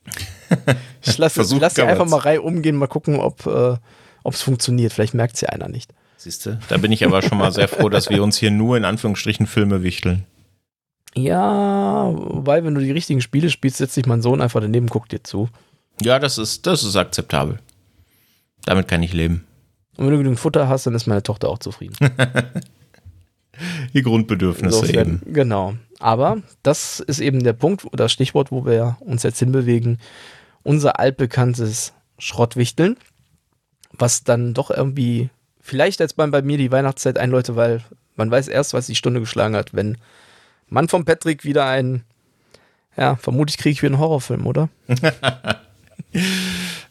Ich 1.08 1.18
lasse 1.20 1.42
lass 1.42 1.76
sie 1.76 1.84
einfach 1.84 2.08
mal 2.08 2.18
Reihe 2.18 2.42
umgehen, 2.42 2.76
mal 2.76 2.88
gucken, 2.88 3.20
ob 3.20 3.46
äh, 3.46 3.78
es 4.24 4.42
funktioniert. 4.42 4.94
Vielleicht 4.94 5.14
merkt 5.14 5.36
es 5.36 5.42
ja 5.42 5.50
einer 5.50 5.68
nicht. 5.68 5.94
Siehst 6.18 6.46
du, 6.46 6.60
da 6.68 6.78
bin 6.78 6.92
ich 6.92 7.06
aber 7.06 7.22
schon 7.22 7.38
mal 7.38 7.52
sehr 7.52 7.68
froh, 7.68 7.90
dass 7.90 8.10
wir 8.10 8.24
uns 8.24 8.38
hier 8.38 8.52
nur 8.52 8.78
in 8.78 8.86
Anführungsstrichen 8.86 9.46
Filme 9.46 9.84
wichteln. 9.84 10.26
Ja, 11.18 12.12
weil 12.14 12.66
wenn 12.66 12.76
du 12.76 12.82
die 12.82 12.92
richtigen 12.92 13.22
Spiele 13.22 13.50
spielst, 13.50 13.78
setzt 13.78 13.94
sich 13.94 14.06
mein 14.06 14.22
Sohn 14.22 14.42
einfach 14.42 14.62
daneben, 14.62 14.88
guckt 14.88 15.12
dir 15.12 15.24
zu. 15.24 15.50
Ja, 16.02 16.20
das 16.20 16.38
ist, 16.38 16.68
das 16.68 16.84
ist 16.84 16.96
akzeptabel. 16.96 17.60
Damit 18.66 18.88
kann 18.88 19.04
ich 19.04 19.14
leben. 19.14 19.46
Und 19.98 20.06
wenn 20.06 20.12
du 20.12 20.18
genügend 20.18 20.40
Futter 20.40 20.68
hast, 20.68 20.86
dann 20.88 20.96
ist 20.96 21.08
meine 21.08 21.24
Tochter 21.24 21.50
auch 21.50 21.60
zufrieden. 21.60 21.96
die 23.94 24.02
Grundbedürfnisse 24.02 24.80
Insofern, 24.80 25.22
eben. 25.24 25.34
Genau. 25.34 25.76
Aber 26.00 26.42
das 26.64 27.00
ist 27.00 27.22
eben 27.22 27.44
der 27.44 27.54
Punkt 27.54 27.86
oder 27.86 28.10
Stichwort, 28.10 28.52
wo 28.52 28.66
wir 28.66 28.98
uns 29.00 29.24
jetzt 29.24 29.40
hinbewegen. 29.40 30.00
Unser 30.64 31.00
altbekanntes 31.00 31.94
Schrottwichteln, 32.18 32.98
was 33.92 34.24
dann 34.24 34.54
doch 34.54 34.72
irgendwie 34.72 35.30
vielleicht 35.62 36.00
jetzt 36.00 36.18
bei, 36.18 36.28
bei 36.28 36.42
mir 36.42 36.58
die 36.58 36.72
Weihnachtszeit 36.72 37.18
einläute, 37.18 37.56
weil 37.56 37.82
man 38.16 38.30
weiß 38.30 38.48
erst, 38.50 38.74
was 38.74 38.88
die 38.88 38.96
Stunde 38.96 39.20
geschlagen 39.22 39.56
hat, 39.56 39.74
wenn 39.74 39.98
Mann 40.68 40.88
von 40.88 41.06
Patrick 41.06 41.44
wieder 41.44 41.66
ein, 41.66 42.04
ja, 42.98 43.16
vermutlich 43.16 43.58
kriege 43.58 43.74
ich 43.74 43.82
wieder 43.82 43.94
einen 43.94 44.00
Horrorfilm, 44.00 44.48
oder? 44.48 44.70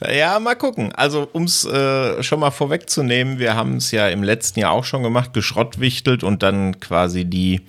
ja, 0.00 0.38
mal 0.38 0.54
gucken. 0.54 0.92
Also, 0.92 1.28
um 1.32 1.44
es 1.44 1.64
äh, 1.64 2.22
schon 2.22 2.40
mal 2.40 2.50
vorwegzunehmen, 2.50 3.38
wir 3.38 3.54
haben 3.54 3.76
es 3.76 3.90
ja 3.90 4.08
im 4.08 4.22
letzten 4.22 4.60
Jahr 4.60 4.72
auch 4.72 4.84
schon 4.84 5.02
gemacht, 5.02 5.32
geschrottwichtelt 5.32 6.22
und 6.22 6.42
dann 6.42 6.78
quasi 6.80 7.24
die, 7.24 7.62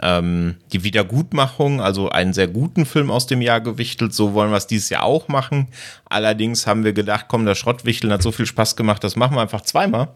ähm, 0.00 0.56
die 0.72 0.84
Wiedergutmachung, 0.84 1.80
also 1.80 2.08
einen 2.08 2.32
sehr 2.32 2.48
guten 2.48 2.86
Film 2.86 3.10
aus 3.10 3.26
dem 3.26 3.42
Jahr 3.42 3.60
gewichtelt. 3.60 4.14
So 4.14 4.34
wollen 4.34 4.50
wir 4.50 4.56
es 4.56 4.66
dieses 4.66 4.88
Jahr 4.88 5.02
auch 5.02 5.28
machen. 5.28 5.68
Allerdings 6.08 6.66
haben 6.66 6.84
wir 6.84 6.92
gedacht, 6.92 7.26
komm, 7.28 7.44
das 7.44 7.58
Schrottwichteln 7.58 8.12
hat 8.12 8.22
so 8.22 8.32
viel 8.32 8.46
Spaß 8.46 8.76
gemacht, 8.76 9.04
das 9.04 9.16
machen 9.16 9.36
wir 9.36 9.42
einfach 9.42 9.62
zweimal. 9.62 10.08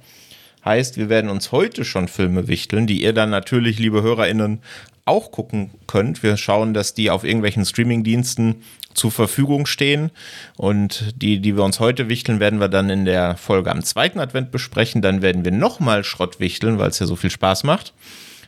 Heißt, 0.65 0.97
wir 0.97 1.11
werden 1.11 1.29
uns 1.29 1.53
heute 1.53 1.85
schon 1.85 2.09
Filme 2.09 2.49
wichteln, 2.49 2.87
die 2.87 3.03
ihr 3.03 3.13
dann 3.13 3.29
natürlich, 3.29 3.79
liebe 3.79 4.03
HörerInnen, 4.03 4.61
auch 5.05 5.31
gucken 5.31 5.71
könnt. 5.87 6.23
Wir 6.23 6.37
schauen, 6.37 6.75
dass 6.75 6.95
die 6.95 7.11
auf 7.11 7.25
irgendwelchen 7.25 7.65
Streamingdiensten 7.65 8.63
zur 8.95 9.11
Verfügung 9.11 9.67
stehen. 9.67 10.11
Und 10.57 11.15
die, 11.21 11.41
die 11.41 11.57
wir 11.57 11.65
uns 11.65 11.81
heute 11.81 12.09
wichteln, 12.09 12.41
werden 12.41 12.61
wir 12.61 12.69
dann 12.69 12.91
in 12.91 13.05
der 13.05 13.37
Folge 13.37 13.71
am 13.71 13.83
zweiten 13.83 14.21
Advent 14.21 14.51
besprechen. 14.51 15.03
Dann 15.03 15.21
werden 15.21 15.45
wir 15.45 15.53
nochmal 15.53 16.05
Schrott 16.05 16.41
wichteln, 16.41 16.79
weil 16.79 16.91
es 16.91 16.99
ja 16.99 17.07
so 17.07 17.17
viel 17.17 17.31
Spaß 17.31 17.65
macht. 17.65 17.93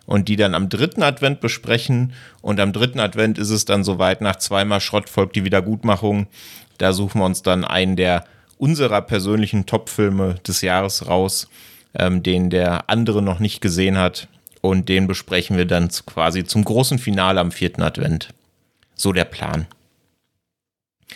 Und 0.07 0.29
die 0.29 0.37
dann 0.37 0.55
am 0.55 0.69
dritten 0.69 1.03
Advent 1.03 1.41
besprechen. 1.41 2.13
Und 2.41 2.61
am 2.61 2.73
dritten 2.73 3.01
Advent 3.01 3.39
ist 3.39 3.51
es 3.51 3.65
dann 3.65 3.85
soweit, 3.85 4.21
nach 4.21 4.37
zweimal 4.37 4.81
Schrott 4.81 5.11
folgt 5.11 5.37
die 5.37 5.45
Wiedergutmachung. 5.45 6.29
Da 6.79 6.93
suchen 6.93 7.21
wir 7.21 7.27
uns 7.27 7.43
dann 7.43 7.65
einen 7.65 7.97
der 7.97 8.25
unserer 8.59 9.03
persönlichen 9.03 9.67
Top-Filme 9.67 10.37
des 10.47 10.63
Jahres 10.63 11.09
raus, 11.09 11.49
ähm, 11.99 12.23
den 12.23 12.49
der 12.49 12.89
andere 12.89 13.21
noch 13.21 13.39
nicht 13.41 13.61
gesehen 13.61 13.99
hat. 13.99 14.29
Und 14.67 14.89
den 14.89 15.07
besprechen 15.07 15.57
wir 15.57 15.65
dann 15.65 15.89
quasi 16.07 16.45
zum 16.45 16.65
großen 16.65 16.99
Finale 16.99 17.41
am 17.41 17.53
vierten 17.53 17.83
Advent. 17.83 18.31
So 18.95 19.13
der 19.13 19.25
Plan. 19.25 19.67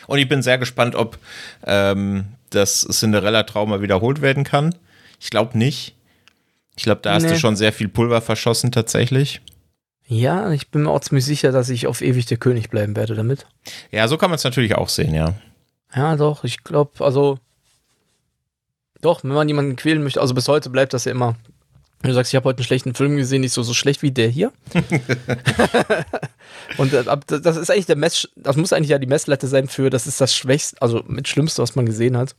Und 0.06 0.18
ich 0.18 0.28
bin 0.28 0.42
sehr 0.42 0.58
gespannt, 0.58 0.94
ob 0.94 1.18
ähm, 1.66 2.26
das 2.50 2.82
Cinderella-Trauma 2.82 3.80
wiederholt 3.80 4.22
werden 4.22 4.44
kann. 4.44 4.74
Ich 5.18 5.30
glaube 5.30 5.58
nicht. 5.58 5.94
Ich 6.76 6.84
glaube, 6.84 7.00
da 7.02 7.14
hast 7.14 7.24
nee. 7.24 7.30
du 7.30 7.38
schon 7.38 7.56
sehr 7.56 7.72
viel 7.72 7.88
Pulver 7.88 8.20
verschossen 8.20 8.70
tatsächlich. 8.70 9.40
Ja, 10.06 10.50
ich 10.52 10.70
bin 10.70 10.84
mir 10.84 10.90
auch 10.90 11.00
ziemlich 11.00 11.24
sicher, 11.24 11.52
dass 11.52 11.68
ich 11.68 11.86
auf 11.86 12.02
ewig 12.02 12.26
der 12.26 12.38
König 12.38 12.70
bleiben 12.70 12.96
werde 12.96 13.14
damit. 13.14 13.46
Ja, 13.90 14.08
so 14.08 14.16
kann 14.16 14.30
man 14.30 14.36
es 14.36 14.44
natürlich 14.44 14.74
auch 14.74 14.88
sehen, 14.88 15.14
ja. 15.14 15.34
Ja, 15.94 16.16
doch, 16.16 16.44
ich 16.44 16.62
glaube, 16.62 17.04
also 17.04 17.38
doch, 19.00 19.24
wenn 19.24 19.32
man 19.32 19.48
jemanden 19.48 19.76
quälen 19.76 20.02
möchte, 20.02 20.20
also 20.20 20.34
bis 20.34 20.48
heute 20.48 20.70
bleibt 20.70 20.94
das 20.94 21.04
ja 21.04 21.12
immer. 21.12 21.36
Du 22.02 22.14
sagst, 22.14 22.32
ich 22.32 22.36
habe 22.36 22.48
heute 22.48 22.58
einen 22.58 22.66
schlechten 22.66 22.94
Film 22.94 23.16
gesehen, 23.16 23.42
nicht 23.42 23.52
so, 23.52 23.62
so 23.62 23.74
schlecht 23.74 24.02
wie 24.02 24.10
der 24.10 24.28
hier. 24.28 24.52
und 26.78 26.94
äh, 26.94 27.04
das 27.26 27.56
ist 27.56 27.70
eigentlich 27.70 27.86
der 27.86 27.96
Mess, 27.96 28.28
das 28.36 28.56
muss 28.56 28.72
eigentlich 28.72 28.88
ja 28.88 28.98
die 28.98 29.06
Messlatte 29.06 29.46
sein 29.46 29.68
für, 29.68 29.90
das 29.90 30.06
ist 30.06 30.20
das 30.20 30.34
Schwächste, 30.34 30.80
also 30.80 31.02
mit 31.06 31.28
Schlimmste, 31.28 31.62
was 31.62 31.76
man 31.76 31.84
gesehen 31.84 32.16
hat. 32.16 32.34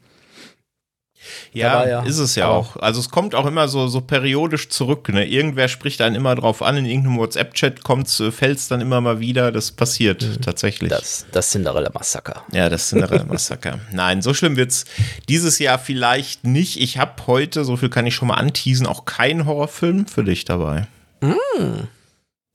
Ja, 1.54 1.88
ja, 1.88 2.02
ist 2.04 2.18
es 2.18 2.36
ja 2.36 2.48
auch. 2.48 2.78
Also 2.78 3.00
es 3.00 3.10
kommt 3.10 3.36
auch 3.36 3.46
immer 3.46 3.68
so, 3.68 3.88
so 3.88 4.02
periodisch 4.02 4.70
zurück. 4.70 5.10
Ne? 5.10 5.26
Irgendwer 5.26 5.68
spricht 5.68 6.02
einen 6.02 6.16
immer 6.16 6.36
drauf 6.36 6.62
an, 6.62 6.78
in 6.78 6.86
irgendeinem 6.86 7.18
WhatsApp-Chat 7.18 7.84
kommt 7.84 8.08
äh, 8.20 8.32
fällt 8.32 8.58
es 8.58 8.68
dann 8.68 8.82
immer 8.82 9.02
mal 9.02 9.20
wieder. 9.20 9.52
Das 9.52 9.72
passiert 9.72 10.24
mhm. 10.24 10.42
tatsächlich. 10.42 10.90
Das, 10.90 11.26
das 11.32 11.52
Cinderella-Massaker. 11.52 12.44
Ja, 12.52 12.70
das 12.70 12.90
Cinderella-Massaker. 12.90 13.80
Nein, 13.92 14.22
so 14.22 14.34
schlimm 14.34 14.56
wird 14.56 14.72
es 14.72 14.86
dieses 15.30 15.60
Jahr 15.60 15.80
vielleicht 15.80 16.46
nicht. 16.46 16.80
Ich 16.80 16.98
habe 16.98 17.28
heute, 17.28 17.66
so 17.66 17.78
viel 17.78 17.90
kann 17.90 18.06
ich 18.08 18.16
schon 18.16 18.30
mal 18.30 18.36
anteasen, 18.36 18.88
auch 18.88 19.06
keinen 19.06 19.46
Horrorfilm 19.46 20.08
für 20.08 20.24
dich 20.24 20.46
dabei. 20.46 20.88
Mm. 21.22 21.88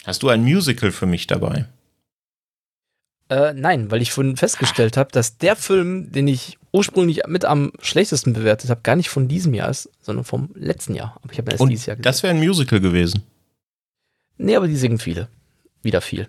Hast 0.05 0.23
du 0.23 0.29
ein 0.29 0.43
Musical 0.43 0.93
für 0.93 1.07
mich 1.07 1.27
dabei? 1.27 1.67
Äh, 3.29 3.55
nein, 3.55 3.91
weil 3.91 4.03
ich 4.03 4.13
vorhin 4.13 4.37
festgestellt 4.37 4.97
habe, 4.97 5.11
dass 5.11 5.39
der 5.39 5.57
Film, 5.57 6.13
den 6.13 6.29
ich 6.29 6.59
ursprünglich 6.73 7.23
mit 7.27 7.45
am 7.45 7.73
schlechtesten 7.81 8.35
bewertet 8.35 8.71
habe, 8.71 8.83
gar 8.83 8.95
nicht 8.95 9.09
von 9.09 9.27
diesem 9.27 9.55
Jahr 9.55 9.69
ist, 9.69 9.91
sondern 10.01 10.25
vom 10.25 10.51
letzten 10.55 10.95
Jahr. 10.95 11.19
Aber 11.23 11.33
ich 11.33 11.39
habe 11.39 11.51
erst 11.51 11.61
Und 11.61 11.71
dieses 11.71 11.87
Jahr 11.87 11.97
gesehen. 11.97 12.05
Das 12.05 12.23
wäre 12.23 12.35
ein 12.35 12.41
Musical 12.41 12.81
gewesen. 12.81 13.23
Nee, 14.39 14.55
aber 14.55 14.69
die 14.69 14.77
singen 14.77 14.99
viele. 14.99 15.29
Wieder 15.83 16.01
viel. 16.01 16.29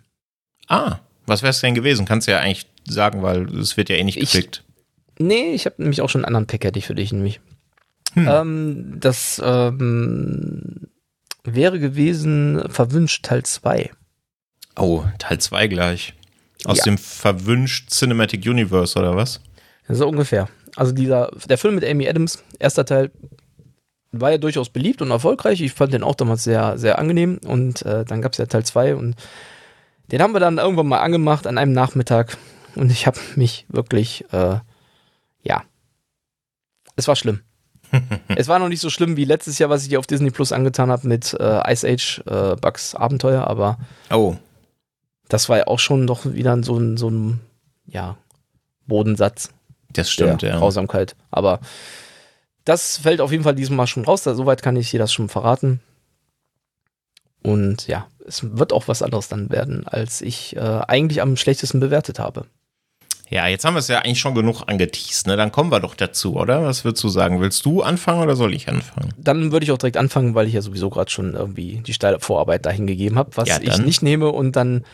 Ah, 0.67 0.99
was 1.27 1.43
wäre 1.43 1.51
es 1.51 1.59
denn 1.59 1.75
gewesen? 1.75 2.05
Kannst 2.05 2.27
du 2.27 2.31
ja 2.31 2.39
eigentlich 2.39 2.67
sagen, 2.87 3.21
weil 3.21 3.47
es 3.57 3.77
wird 3.77 3.89
ja 3.89 3.97
eh 3.97 4.03
nicht 4.03 4.19
geklickt. 4.19 4.63
nee, 5.19 5.53
ich 5.53 5.65
habe 5.65 5.75
nämlich 5.79 6.01
auch 6.01 6.09
schon 6.09 6.21
einen 6.21 6.35
anderen 6.35 6.47
Pack 6.47 6.63
hätte 6.63 6.79
ich 6.79 6.87
für 6.87 6.95
dich 6.95 7.11
nämlich. 7.11 7.41
Hm. 8.13 8.27
Ähm, 8.27 8.97
das 8.99 9.41
ähm, 9.43 10.87
wäre 11.43 11.79
gewesen 11.79 12.63
Verwünscht 12.69 13.25
Teil 13.25 13.43
2. 13.43 13.91
Oh, 14.77 15.03
Teil 15.19 15.39
2 15.39 15.67
gleich. 15.67 16.13
Aus 16.67 16.79
ja. 16.79 16.83
dem 16.83 16.97
verwünscht 16.97 17.91
Cinematic 17.91 18.45
Universe 18.45 18.99
oder 18.99 19.15
was? 19.15 19.39
So 19.87 20.05
ungefähr. 20.05 20.49
Also 20.75 20.91
dieser, 20.91 21.31
der 21.47 21.57
Film 21.57 21.75
mit 21.75 21.85
Amy 21.85 22.09
Adams, 22.09 22.43
erster 22.59 22.83
Teil, 22.83 23.09
war 24.11 24.31
ja 24.31 24.37
durchaus 24.37 24.69
beliebt 24.69 25.01
und 25.01 25.09
erfolgreich. 25.09 25.61
Ich 25.61 25.71
fand 25.71 25.93
den 25.93 26.03
auch 26.03 26.15
damals 26.15 26.43
sehr, 26.43 26.77
sehr 26.77 26.99
angenehm. 26.99 27.39
Und 27.45 27.83
äh, 27.83 28.03
dann 28.03 28.21
gab 28.21 28.33
es 28.33 28.37
ja 28.37 28.47
Teil 28.47 28.65
2 28.65 28.95
und 28.97 29.15
den 30.11 30.21
haben 30.21 30.33
wir 30.33 30.41
dann 30.41 30.57
irgendwann 30.57 30.87
mal 30.87 30.99
angemacht 30.99 31.47
an 31.47 31.57
einem 31.57 31.71
Nachmittag. 31.71 32.37
Und 32.75 32.91
ich 32.91 33.07
habe 33.07 33.17
mich 33.35 33.65
wirklich, 33.69 34.25
äh, 34.33 34.59
ja, 35.43 35.63
es 36.97 37.07
war 37.07 37.15
schlimm. 37.15 37.43
es 38.35 38.49
war 38.49 38.59
noch 38.59 38.67
nicht 38.67 38.81
so 38.81 38.89
schlimm 38.89 39.15
wie 39.15 39.23
letztes 39.23 39.57
Jahr, 39.57 39.69
was 39.69 39.87
ich 39.87 39.95
auf 39.95 40.05
Disney 40.05 40.31
Plus 40.31 40.51
angetan 40.51 40.91
habe 40.91 41.07
mit 41.07 41.33
äh, 41.39 41.71
Ice 41.71 41.87
Age 41.87 42.21
äh, 42.25 42.57
Bugs 42.57 42.93
Abenteuer, 42.93 43.47
aber 43.47 43.77
oh 44.11 44.35
das 45.29 45.49
war 45.49 45.57
ja 45.57 45.67
auch 45.67 45.79
schon 45.79 46.07
doch 46.07 46.25
wieder 46.25 46.61
so 46.63 46.77
ein, 46.77 46.97
so 46.97 47.09
ein 47.09 47.39
ja, 47.85 48.17
Bodensatz. 48.85 49.49
Das 49.93 50.09
stimmt, 50.09 50.41
ja. 50.41 50.57
Grausamkeit. 50.57 51.15
Aber 51.31 51.59
das 52.65 52.97
fällt 52.97 53.21
auf 53.21 53.31
jeden 53.31 53.43
Fall 53.43 53.55
diesmal 53.55 53.87
schon 53.87 54.05
raus. 54.05 54.23
Soweit 54.23 54.61
kann 54.61 54.75
ich 54.75 54.91
dir 54.91 54.99
das 54.99 55.13
schon 55.13 55.29
verraten. 55.29 55.79
Und 57.43 57.87
ja, 57.87 58.07
es 58.25 58.57
wird 58.57 58.73
auch 58.73 58.87
was 58.87 59.01
anderes 59.01 59.29
dann 59.29 59.49
werden, 59.49 59.87
als 59.87 60.21
ich 60.21 60.55
äh, 60.55 60.59
eigentlich 60.59 61.21
am 61.21 61.37
schlechtesten 61.37 61.79
bewertet 61.79 62.19
habe. 62.19 62.45
Ja, 63.29 63.47
jetzt 63.47 63.65
haben 63.65 63.73
wir 63.73 63.79
es 63.79 63.89
ja 63.89 63.99
eigentlich 63.99 64.19
schon 64.19 64.35
genug 64.35 64.63
angeteased, 64.67 65.27
ne? 65.27 65.35
Dann 65.35 65.51
kommen 65.51 65.69
wir 65.69 65.81
doch 65.81 65.95
dazu, 65.95 66.37
oder? 66.37 66.63
Was 66.63 66.85
würdest 66.85 67.03
du 67.03 67.09
sagen? 67.09 67.41
Willst 67.41 67.65
du 67.65 67.81
anfangen 67.81 68.21
oder 68.21 68.35
soll 68.35 68.53
ich 68.53 68.69
anfangen? 68.69 69.13
Dann 69.17 69.51
würde 69.51 69.65
ich 69.65 69.71
auch 69.71 69.77
direkt 69.77 69.97
anfangen, 69.97 70.33
weil 70.33 70.47
ich 70.47 70.53
ja 70.53 70.61
sowieso 70.61 70.89
gerade 70.89 71.11
schon 71.11 71.33
irgendwie 71.33 71.81
die 71.85 71.93
steile 71.93 72.19
Vorarbeit 72.19 72.65
dahin 72.65 72.87
gegeben 72.87 73.17
habe, 73.17 73.31
was 73.35 73.49
ja, 73.49 73.59
ich 73.61 73.79
nicht 73.79 74.01
nehme. 74.01 74.29
Und 74.29 74.55
dann, 74.55 74.85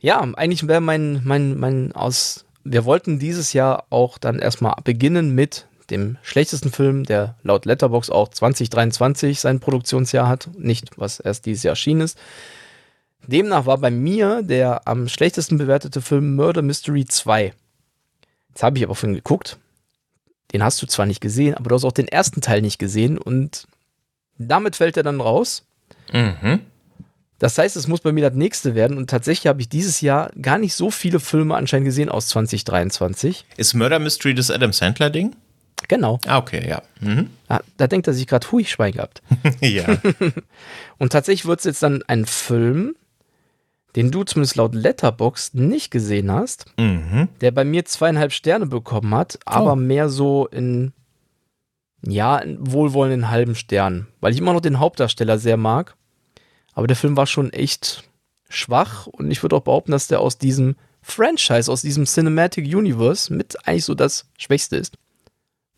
ja, 0.00 0.20
eigentlich 0.20 0.68
wäre 0.68 0.82
mein, 0.82 1.22
mein, 1.24 1.58
mein 1.58 1.92
aus. 1.92 2.44
Wir 2.64 2.84
wollten 2.84 3.18
dieses 3.18 3.52
Jahr 3.52 3.84
auch 3.90 4.18
dann 4.18 4.38
erstmal 4.38 4.74
beginnen 4.84 5.34
mit 5.34 5.66
dem 5.90 6.16
schlechtesten 6.22 6.70
Film, 6.70 7.04
der 7.04 7.36
laut 7.42 7.66
Letterbox 7.66 8.10
auch 8.10 8.28
2023 8.28 9.40
sein 9.40 9.60
Produktionsjahr 9.60 10.28
hat, 10.28 10.48
nicht 10.58 10.90
was 10.96 11.20
erst 11.20 11.46
dieses 11.46 11.62
Jahr 11.62 11.72
erschienen 11.72 12.02
ist. 12.02 12.18
Demnach 13.26 13.66
war 13.66 13.78
bei 13.78 13.90
mir 13.90 14.42
der 14.42 14.86
am 14.86 15.08
schlechtesten 15.08 15.58
bewertete 15.58 16.00
Film 16.00 16.34
Murder 16.36 16.62
Mystery 16.62 17.04
2. 17.04 17.52
Jetzt 18.48 18.62
habe 18.62 18.78
ich 18.78 18.84
aber 18.84 18.94
vorhin 18.94 19.16
geguckt. 19.16 19.58
Den 20.52 20.62
hast 20.62 20.80
du 20.80 20.86
zwar 20.86 21.06
nicht 21.06 21.20
gesehen, 21.20 21.54
aber 21.54 21.70
du 21.70 21.74
hast 21.74 21.84
auch 21.84 21.92
den 21.92 22.08
ersten 22.08 22.40
Teil 22.40 22.62
nicht 22.62 22.78
gesehen 22.78 23.18
und 23.18 23.66
damit 24.38 24.76
fällt 24.76 24.96
er 24.96 25.02
dann 25.02 25.20
raus. 25.20 25.64
Mhm. 26.12 26.60
Das 27.38 27.58
heißt, 27.58 27.76
es 27.76 27.88
muss 27.88 28.00
bei 28.00 28.12
mir 28.12 28.28
das 28.28 28.38
nächste 28.38 28.74
werden 28.74 28.96
und 28.96 29.10
tatsächlich 29.10 29.48
habe 29.48 29.60
ich 29.60 29.68
dieses 29.68 30.00
Jahr 30.00 30.30
gar 30.40 30.58
nicht 30.58 30.74
so 30.74 30.90
viele 30.90 31.18
Filme 31.18 31.56
anscheinend 31.56 31.86
gesehen 31.86 32.08
aus 32.08 32.28
2023. 32.28 33.44
Ist 33.56 33.74
Murder 33.74 33.98
Mystery 33.98 34.34
das 34.34 34.50
Adam 34.50 34.72
Sandler 34.72 35.10
Ding? 35.10 35.34
Genau. 35.88 36.20
Ah, 36.26 36.38
okay, 36.38 36.66
ja. 36.66 36.82
Mhm. 37.00 37.30
Da, 37.48 37.60
da, 37.76 37.86
denkt 37.86 38.06
er 38.06 38.14
sich 38.14 38.26
gerade, 38.26 38.50
hui, 38.50 38.64
Schwein 38.64 38.92
gehabt. 38.92 39.22
ja. 39.60 39.84
und 40.98 41.12
tatsächlich 41.12 41.46
wird 41.46 41.58
es 41.58 41.64
jetzt 41.64 41.82
dann 41.82 42.02
ein 42.06 42.24
Film, 42.24 42.94
den 43.96 44.10
du 44.10 44.24
zumindest 44.24 44.56
laut 44.56 44.74
Letterbox 44.74 45.54
nicht 45.54 45.90
gesehen 45.90 46.30
hast, 46.30 46.66
mhm. 46.78 47.28
der 47.40 47.52
bei 47.52 47.64
mir 47.64 47.84
zweieinhalb 47.84 48.32
Sterne 48.32 48.66
bekommen 48.66 49.14
hat, 49.14 49.38
aber 49.44 49.74
oh. 49.74 49.76
mehr 49.76 50.08
so 50.08 50.46
in, 50.46 50.92
ja, 52.02 52.38
in 52.38 52.58
wohlwollenden 52.60 53.30
halben 53.30 53.54
Sternen, 53.54 54.08
weil 54.20 54.32
ich 54.32 54.38
immer 54.38 54.52
noch 54.52 54.60
den 54.60 54.80
Hauptdarsteller 54.80 55.38
sehr 55.38 55.56
mag. 55.56 55.94
Aber 56.74 56.88
der 56.88 56.96
Film 56.96 57.16
war 57.16 57.26
schon 57.26 57.52
echt 57.52 58.02
schwach 58.48 59.06
und 59.06 59.30
ich 59.30 59.42
würde 59.42 59.56
auch 59.56 59.62
behaupten, 59.62 59.92
dass 59.92 60.08
der 60.08 60.20
aus 60.20 60.38
diesem 60.38 60.74
Franchise, 61.02 61.70
aus 61.70 61.82
diesem 61.82 62.04
Cinematic 62.04 62.64
Universe 62.64 63.32
mit 63.32 63.66
eigentlich 63.66 63.84
so 63.84 63.94
das 63.94 64.26
Schwächste 64.38 64.76
ist, 64.76 64.96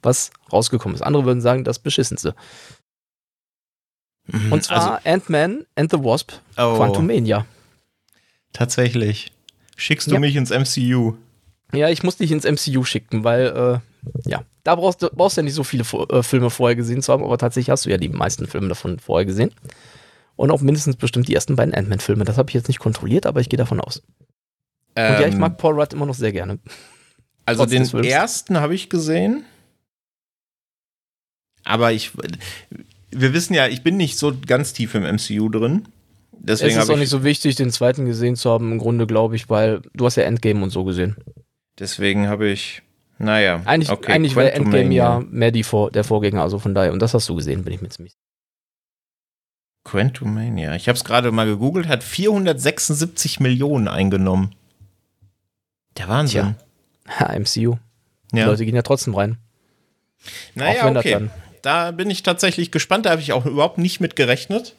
was 0.02 0.30
rausgekommen 0.50 0.94
ist. 0.94 1.02
Andere 1.02 1.26
würden 1.26 1.40
sagen, 1.42 1.64
das 1.64 1.78
Beschissenste. 1.78 2.35
Mhm, 4.26 4.52
und 4.52 4.64
zwar 4.64 4.94
also, 4.94 5.08
Ant-Man 5.08 5.66
and 5.75 5.90
the 5.90 5.99
Wasp, 5.99 6.32
oh. 6.56 6.76
Quantumania. 6.76 7.44
Tatsächlich. 8.56 9.32
Schickst 9.76 10.06
du 10.06 10.14
ja. 10.14 10.18
mich 10.18 10.34
ins 10.34 10.48
MCU? 10.48 11.16
Ja, 11.75 11.90
ich 11.90 12.02
muss 12.02 12.16
dich 12.16 12.32
ins 12.32 12.44
MCU 12.44 12.84
schicken, 12.84 13.22
weil, 13.22 13.46
äh, 13.46 14.30
ja, 14.30 14.44
da 14.64 14.76
brauchst 14.76 15.02
du 15.02 15.10
brauchst 15.10 15.36
ja 15.36 15.42
nicht 15.42 15.52
so 15.52 15.62
viele 15.62 15.84
äh, 16.08 16.22
Filme 16.22 16.48
vorher 16.48 16.75
gesehen 16.75 17.02
zu 17.02 17.12
haben, 17.12 17.22
aber 17.22 17.36
tatsächlich 17.36 17.68
hast 17.68 17.84
du 17.84 17.90
ja 17.90 17.98
die 17.98 18.08
meisten 18.08 18.46
Filme 18.46 18.68
davon 18.68 18.98
vorher 18.98 19.26
gesehen. 19.26 19.52
Und 20.36 20.50
auch 20.50 20.62
mindestens 20.62 20.96
bestimmt 20.96 21.28
die 21.28 21.34
ersten 21.34 21.54
beiden 21.54 21.75
Ant-Man-Filme. 21.75 22.25
Das 22.25 22.38
habe 22.38 22.48
ich 22.48 22.54
jetzt 22.54 22.68
nicht 22.68 22.78
kontrolliert, 22.78 23.26
aber 23.26 23.40
ich 23.40 23.50
gehe 23.50 23.58
davon 23.58 23.78
aus. 23.78 24.02
Ähm, 24.94 25.14
Und 25.14 25.20
ja, 25.20 25.28
ich 25.28 25.34
ähm, 25.34 25.40
mag 25.40 25.58
Paul 25.58 25.78
Rudd 25.78 25.92
immer 25.92 26.06
noch 26.06 26.14
sehr 26.14 26.32
gerne. 26.32 26.58
Also 27.44 27.66
den 27.66 27.84
ersten 28.04 28.58
habe 28.58 28.75
ich 28.75 28.88
gesehen. 28.88 29.44
Aber 31.64 31.92
ich, 31.92 32.12
wir 33.10 33.34
wissen 33.34 33.52
ja, 33.52 33.66
ich 33.68 33.82
bin 33.82 33.98
nicht 33.98 34.16
so 34.16 34.34
ganz 34.46 34.72
tief 34.72 34.94
im 34.94 35.02
MCU 35.02 35.50
drin. 35.50 35.88
Deswegen 36.38 36.76
es 36.76 36.85
ist 36.85 36.90
auch 36.90 36.97
nicht 36.97 37.11
so 37.11 37.25
wichtig, 37.25 37.57
den 37.57 37.71
zweiten 37.71 38.07
gesehen 38.07 38.37
zu 38.37 38.50
haben, 38.50 38.73
im 38.73 38.78
Grunde, 38.78 39.07
glaube 39.07 39.37
ich, 39.37 39.49
weil 39.49 39.83
du 39.95 40.07
hast 40.07 40.16
ja 40.16 40.25
Endgame 40.25 40.62
und 40.62 40.71
so 40.71 40.85
gesehen. 40.85 41.16
Deswegen 41.78 42.28
habe 42.28 42.49
ich, 42.49 42.83
naja. 43.19 43.62
Eigentlich, 43.64 43.90
okay, 43.90 44.12
eigentlich 44.12 44.37
wäre 44.37 44.52
Endgame 44.52 44.95
ja 44.95 45.23
mehr 45.31 45.50
die 45.50 45.62
Vor 45.64 45.90
der 45.90 46.05
Vorgänger, 46.05 46.43
also 46.43 46.59
von 46.59 46.75
daher. 46.75 46.93
Und 46.93 47.00
das 47.00 47.14
hast 47.14 47.28
du 47.28 47.35
gesehen, 47.35 47.64
bin 47.64 47.75
ich 47.75 47.83
mir 47.83 47.88
ziemlich 47.88 48.14
Quantumania. 49.87 50.75
Ich 50.75 50.88
habe 50.88 50.97
es 50.97 51.05
gerade 51.05 51.31
mal 51.31 51.47
gegoogelt, 51.47 51.87
hat 51.87 52.02
476 52.02 53.38
Millionen 53.40 53.87
eingenommen. 53.87 54.55
Der 55.97 56.09
Wahnsinn. 56.09 56.57
Tja. 57.07 57.33
Ja, 57.33 57.38
MCU. 57.38 57.78
Die 58.33 58.38
ja. 58.38 58.47
Leute 58.47 58.64
gehen 58.64 58.75
ja 58.75 58.83
trotzdem 58.83 59.14
rein. 59.14 59.38
Naja, 60.55 60.90
okay. 60.90 61.31
Da 61.62 61.93
bin 61.93 62.11
ich 62.11 62.25
tatsächlich 62.25 62.73
gespannt. 62.73 63.07
Da 63.07 63.11
habe 63.11 63.23
ich 63.23 63.33
auch 63.33 63.47
überhaupt 63.47 63.78
nicht 63.78 64.00
mit 64.00 64.16
gerechnet. 64.16 64.75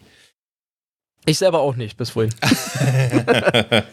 Ich 1.27 1.37
selber 1.37 1.59
auch 1.59 1.75
nicht, 1.75 1.97
bis 1.97 2.11
vorhin. 2.11 2.33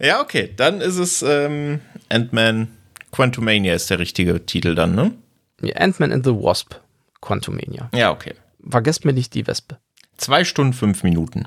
ja, 0.00 0.22
okay. 0.22 0.50
Dann 0.56 0.80
ist 0.80 0.96
es 0.96 1.20
ähm, 1.22 1.80
Ant-Man 2.08 2.68
Quantumania 3.12 3.74
ist 3.74 3.90
der 3.90 3.98
richtige 3.98 4.46
Titel 4.46 4.74
dann, 4.74 4.94
ne? 4.94 5.12
Ja, 5.60 5.76
Ant-Man 5.76 6.12
and 6.12 6.24
the 6.24 6.32
Wasp 6.32 6.76
Quantumania. 7.20 7.90
Ja, 7.94 8.10
okay. 8.10 8.34
Vergesst 8.66 9.04
mir 9.04 9.12
nicht 9.12 9.34
die 9.34 9.46
Wespe. 9.46 9.78
Zwei 10.16 10.44
Stunden, 10.44 10.72
fünf 10.72 11.02
Minuten. 11.02 11.44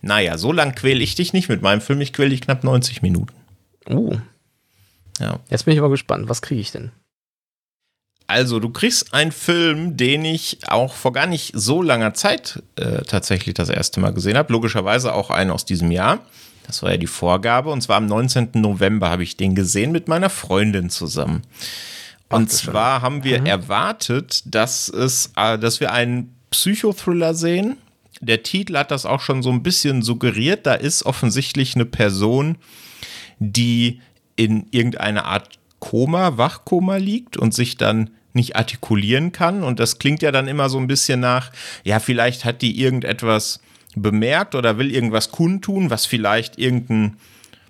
Naja, 0.00 0.38
so 0.38 0.52
lang 0.52 0.76
quäle 0.76 1.02
ich 1.02 1.16
dich 1.16 1.32
nicht 1.32 1.48
mit 1.48 1.60
meinem 1.60 1.80
Film. 1.80 2.00
Ich 2.00 2.12
quäle 2.12 2.30
dich 2.30 2.40
knapp 2.40 2.62
90 2.62 3.02
Minuten. 3.02 3.34
Uh. 3.88 4.16
Ja. 5.18 5.40
Jetzt 5.48 5.64
bin 5.64 5.74
ich 5.74 5.80
aber 5.80 5.90
gespannt. 5.90 6.28
Was 6.28 6.40
kriege 6.40 6.60
ich 6.60 6.70
denn? 6.70 6.92
Also, 8.30 8.60
du 8.60 8.70
kriegst 8.70 9.12
einen 9.12 9.32
Film, 9.32 9.96
den 9.96 10.24
ich 10.24 10.58
auch 10.68 10.94
vor 10.94 11.12
gar 11.12 11.26
nicht 11.26 11.50
so 11.56 11.82
langer 11.82 12.14
Zeit 12.14 12.62
äh, 12.76 13.02
tatsächlich 13.02 13.54
das 13.54 13.68
erste 13.68 13.98
Mal 13.98 14.14
gesehen 14.14 14.36
habe. 14.36 14.52
Logischerweise 14.52 15.12
auch 15.14 15.30
einen 15.30 15.50
aus 15.50 15.64
diesem 15.64 15.90
Jahr. 15.90 16.20
Das 16.64 16.84
war 16.84 16.92
ja 16.92 16.96
die 16.96 17.08
Vorgabe. 17.08 17.70
Und 17.70 17.80
zwar 17.80 17.96
am 17.96 18.06
19. 18.06 18.50
November 18.54 19.10
habe 19.10 19.24
ich 19.24 19.36
den 19.36 19.56
gesehen 19.56 19.90
mit 19.90 20.06
meiner 20.06 20.30
Freundin 20.30 20.90
zusammen. 20.90 21.42
Und 22.28 22.50
Ach, 22.50 22.54
zwar 22.54 23.02
haben 23.02 23.24
wir 23.24 23.40
mhm. 23.40 23.46
erwartet, 23.46 24.42
dass 24.44 24.88
es, 24.88 25.32
äh, 25.34 25.58
dass 25.58 25.80
wir 25.80 25.92
einen 25.92 26.32
Psychothriller 26.50 27.34
sehen. 27.34 27.78
Der 28.20 28.44
Titel 28.44 28.76
hat 28.76 28.92
das 28.92 29.06
auch 29.06 29.22
schon 29.22 29.42
so 29.42 29.50
ein 29.50 29.64
bisschen 29.64 30.02
suggeriert. 30.02 30.66
Da 30.66 30.74
ist 30.74 31.04
offensichtlich 31.04 31.74
eine 31.74 31.84
Person, 31.84 32.58
die 33.40 34.00
in 34.36 34.68
irgendeiner 34.70 35.24
Art 35.24 35.58
Koma, 35.80 36.36
Wachkoma 36.36 36.98
liegt 36.98 37.36
und 37.36 37.52
sich 37.52 37.76
dann 37.76 38.10
nicht 38.32 38.56
artikulieren 38.56 39.32
kann. 39.32 39.62
Und 39.62 39.80
das 39.80 39.98
klingt 39.98 40.22
ja 40.22 40.32
dann 40.32 40.48
immer 40.48 40.68
so 40.68 40.78
ein 40.78 40.86
bisschen 40.86 41.20
nach, 41.20 41.50
ja, 41.84 41.98
vielleicht 42.00 42.44
hat 42.44 42.62
die 42.62 42.80
irgendetwas 42.80 43.60
bemerkt 43.96 44.54
oder 44.54 44.78
will 44.78 44.92
irgendwas 44.92 45.30
kundtun, 45.30 45.90
was 45.90 46.06
vielleicht 46.06 46.58
irgendein 46.58 47.16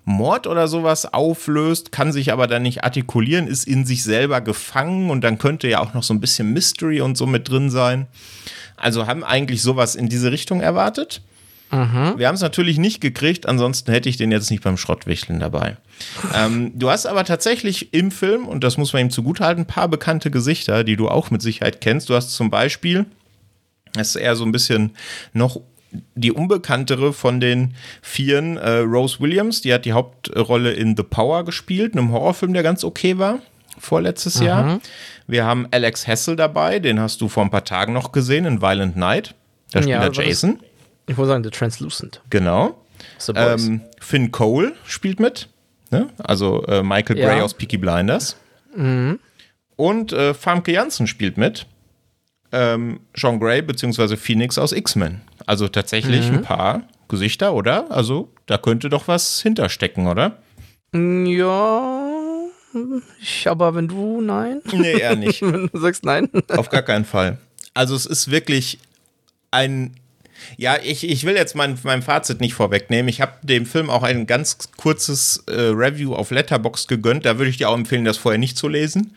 Mord 0.05 0.47
oder 0.47 0.69
sowas 0.69 1.13
auflöst, 1.13 1.93
kann 1.93 2.13
sich 2.13 2.33
aber 2.33 2.47
dann 2.47 2.63
nicht 2.63 2.85
artikulieren, 2.85 3.47
ist 3.47 3.67
in 3.67 3.85
sich 3.85 4.03
selber 4.03 4.41
gefangen 4.41 5.11
und 5.11 5.23
dann 5.23 5.39
könnte 5.39 5.69
ja 5.69 5.81
auch 5.81 5.95
noch 5.95 6.03
so 6.03 6.15
ein 6.15 6.21
bisschen 6.21 6.53
Mystery 6.53 7.01
und 7.01 7.17
so 7.17 7.27
mit 7.27 7.49
drin 7.49 7.71
sein. 7.71 8.07
Also 8.77 9.07
haben 9.07 9.25
eigentlich 9.25 9.63
sowas 9.63 9.95
in 9.95 10.09
diese 10.09 10.33
Richtung 10.33 10.61
erwartet. 10.61 11.23
Mhm. 11.71 12.15
Wir 12.17 12.27
haben 12.27 12.35
es 12.35 12.41
natürlich 12.41 12.79
nicht 12.79 13.01
gekriegt, 13.01 13.47
ansonsten 13.47 13.93
hätte 13.93 14.09
ich 14.09 14.17
den 14.17 14.33
jetzt 14.33 14.51
nicht 14.51 14.63
beim 14.63 14.77
Schrottwichteln 14.77 15.39
dabei. 15.39 15.77
ähm, 16.35 16.73
du 16.75 16.91
hast 16.91 17.07
aber 17.07 17.25
tatsächlich 17.25 17.95
im 17.95 18.11
Film, 18.11 18.47
und 18.47 18.65
das 18.65 18.77
muss 18.77 18.93
man 18.93 19.03
ihm 19.03 19.11
zugutehalten, 19.11 19.63
ein 19.65 19.67
paar 19.67 19.89
bekannte 19.89 20.31
Gesichter, 20.31 20.85
die 20.85 20.97
du 20.97 21.09
auch 21.09 21.31
mit 21.31 21.43
Sicherheit 21.43 21.81
kennst. 21.81 22.09
Du 22.09 22.15
hast 22.15 22.31
zum 22.31 22.51
Beispiel, 22.51 23.07
das 23.93 24.11
ist 24.11 24.17
eher 24.17 24.37
so 24.37 24.45
ein 24.45 24.53
bisschen 24.53 24.93
noch 25.33 25.61
die 26.15 26.33
unbekanntere 26.33 27.13
von 27.13 27.41
den 27.41 27.75
Vieren, 28.03 28.57
äh, 28.57 28.79
Rose 28.79 29.21
Williams, 29.21 29.61
die 29.61 29.73
hat 29.75 29.85
die 29.85 29.93
Hauptrolle 29.93 30.73
in 30.73 30.97
The 30.97 31.03
Power 31.03 31.45
gespielt, 31.45 31.95
einem 31.95 32.13
Horrorfilm, 32.13 32.53
der 32.53 32.63
ganz 32.63 32.85
okay 32.85 33.19
war, 33.19 33.41
vorletztes 33.79 34.41
mhm. 34.41 34.47
Jahr. 34.47 34.81
Wir 35.27 35.45
haben 35.45 35.67
Alex 35.71 36.07
Hessel 36.07 36.37
dabei, 36.37 36.79
den 36.79 37.01
hast 37.01 37.21
du 37.21 37.29
vor 37.29 37.43
ein 37.45 37.51
paar 37.51 37.65
Tagen 37.65 37.93
noch 37.93 38.13
gesehen 38.13 38.45
in 38.45 38.63
Violent 38.63 38.97
Night. 38.97 39.35
Da 39.73 39.83
spielt 39.83 39.97
ja, 39.97 40.05
er 40.05 40.13
Jason. 40.13 40.59
Das, 40.61 40.70
ich 41.11 41.17
wollte 41.17 41.31
sagen, 41.31 41.43
The 41.43 41.51
Translucent. 41.51 42.21
Genau. 42.31 42.81
Ähm, 43.35 43.81
Finn 44.01 44.31
Cole 44.31 44.75
spielt 44.85 45.19
mit, 45.19 45.49
ne? 45.91 46.09
also 46.19 46.65
äh, 46.67 46.83
Michael 46.83 47.17
Gray 47.17 47.39
ja. 47.39 47.43
aus 47.43 47.55
Peaky 47.55 47.79
Blinders. 47.79 48.37
Mhm. 48.77 49.19
Und 49.75 50.13
äh, 50.13 50.35
Famke 50.35 50.73
Janssen 50.73 51.09
spielt 51.09 51.37
mit. 51.37 51.67
Ähm, 52.53 53.01
John 53.15 53.41
Gray 53.41 53.61
bzw. 53.63 54.17
Phoenix 54.17 54.57
aus 54.57 54.73
X-Men. 54.73 55.21
Also 55.47 55.67
tatsächlich 55.67 56.29
mhm. 56.31 56.39
ein 56.39 56.43
paar 56.43 56.83
Gesichter, 57.09 57.55
oder? 57.55 57.91
Also 57.91 58.33
da 58.47 58.57
könnte 58.57 58.89
doch 58.89 59.09
was 59.09 59.41
hinterstecken, 59.41 60.07
oder? 60.07 60.37
Ja. 60.93 62.07
Ich, 63.21 63.49
aber 63.49 63.75
wenn 63.75 63.89
du 63.89 64.21
nein? 64.21 64.61
Nee, 64.73 65.01
eher 65.01 65.17
nicht. 65.17 65.43
wenn 65.43 65.69
du 65.73 65.79
sagst 65.81 66.05
nein. 66.05 66.29
Auf 66.49 66.69
gar 66.69 66.83
keinen 66.83 67.05
Fall. 67.05 67.39
Also 67.75 67.97
es 67.97 68.07
ist 68.07 68.31
wirklich 68.31 68.79
ein. 69.51 69.97
Ja, 70.57 70.77
ich, 70.83 71.09
ich 71.09 71.25
will 71.25 71.35
jetzt 71.35 71.55
mein, 71.55 71.79
mein 71.83 72.03
Fazit 72.03 72.41
nicht 72.41 72.55
vorwegnehmen. 72.55 73.09
Ich 73.09 73.21
habe 73.21 73.35
dem 73.43 73.67
Film 73.67 73.91
auch 73.91 74.03
ein 74.03 74.27
ganz 74.27 74.59
kurzes 74.77 75.45
äh, 75.47 75.53
Review 75.53 76.15
auf 76.15 76.31
Letterbox 76.31 76.87
gegönnt. 76.87 77.25
Da 77.25 77.39
würde 77.39 77.51
ich 77.51 77.57
dir 77.57 77.69
auch 77.69 77.77
empfehlen, 77.77 78.05
das 78.05 78.17
vorher 78.17 78.39
nicht 78.39 78.57
zu 78.57 78.69
lesen 78.69 79.15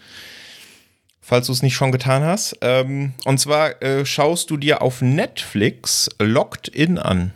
falls 1.24 1.48
du 1.48 1.54
es 1.54 1.64
nicht 1.64 1.74
schon 1.74 1.92
getan 1.92 2.22
hast. 2.24 2.58
Ähm, 2.62 3.14
und 3.26 3.40
zwar 3.40 3.82
äh, 3.82 4.06
schaust 4.06 4.52
du 4.52 4.58
dir 4.58 4.82
auf 4.82 5.02
Netflix 5.02 6.10
Locked 6.20 6.68
In 6.68 7.00
an. 7.00 7.32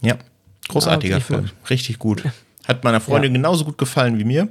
Ja, 0.00 0.16
großartiger 0.68 1.16
ah, 1.16 1.20
Film. 1.20 1.50
Richtig 1.70 1.98
gut. 1.98 2.24
Hat 2.66 2.82
meiner 2.82 3.00
Freundin 3.00 3.32
ja. 3.32 3.38
genauso 3.38 3.64
gut 3.64 3.78
gefallen 3.78 4.18
wie 4.18 4.24
mir. 4.24 4.48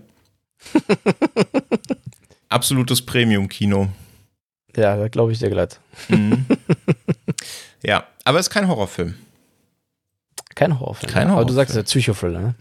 Absolutes 2.49 3.01
Premium-Kino. 3.01 3.89
Ja, 4.75 4.95
da 4.95 5.07
glaube 5.07 5.31
ich 5.31 5.39
dir 5.39 5.49
glatt. 5.49 5.79
Mhm. 6.09 6.45
Ja, 7.83 8.05
aber 8.23 8.39
es 8.39 8.47
ist 8.47 8.53
kein 8.53 8.67
Horrorfilm. 8.67 9.15
Kein 10.55 10.79
Horrorfilm. 10.79 11.11
Kein 11.11 11.27
Horrorfilm. 11.29 11.37
Aber 11.37 11.45
du 11.45 11.53
sagst 11.53 11.75
ja 11.75 11.83
Psychothriller, 11.83 12.39
ne? 12.39 12.55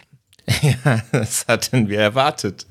ja, 0.62 1.02
das 1.12 1.46
hatten 1.46 1.88
wir 1.88 2.00
erwartet. 2.00 2.66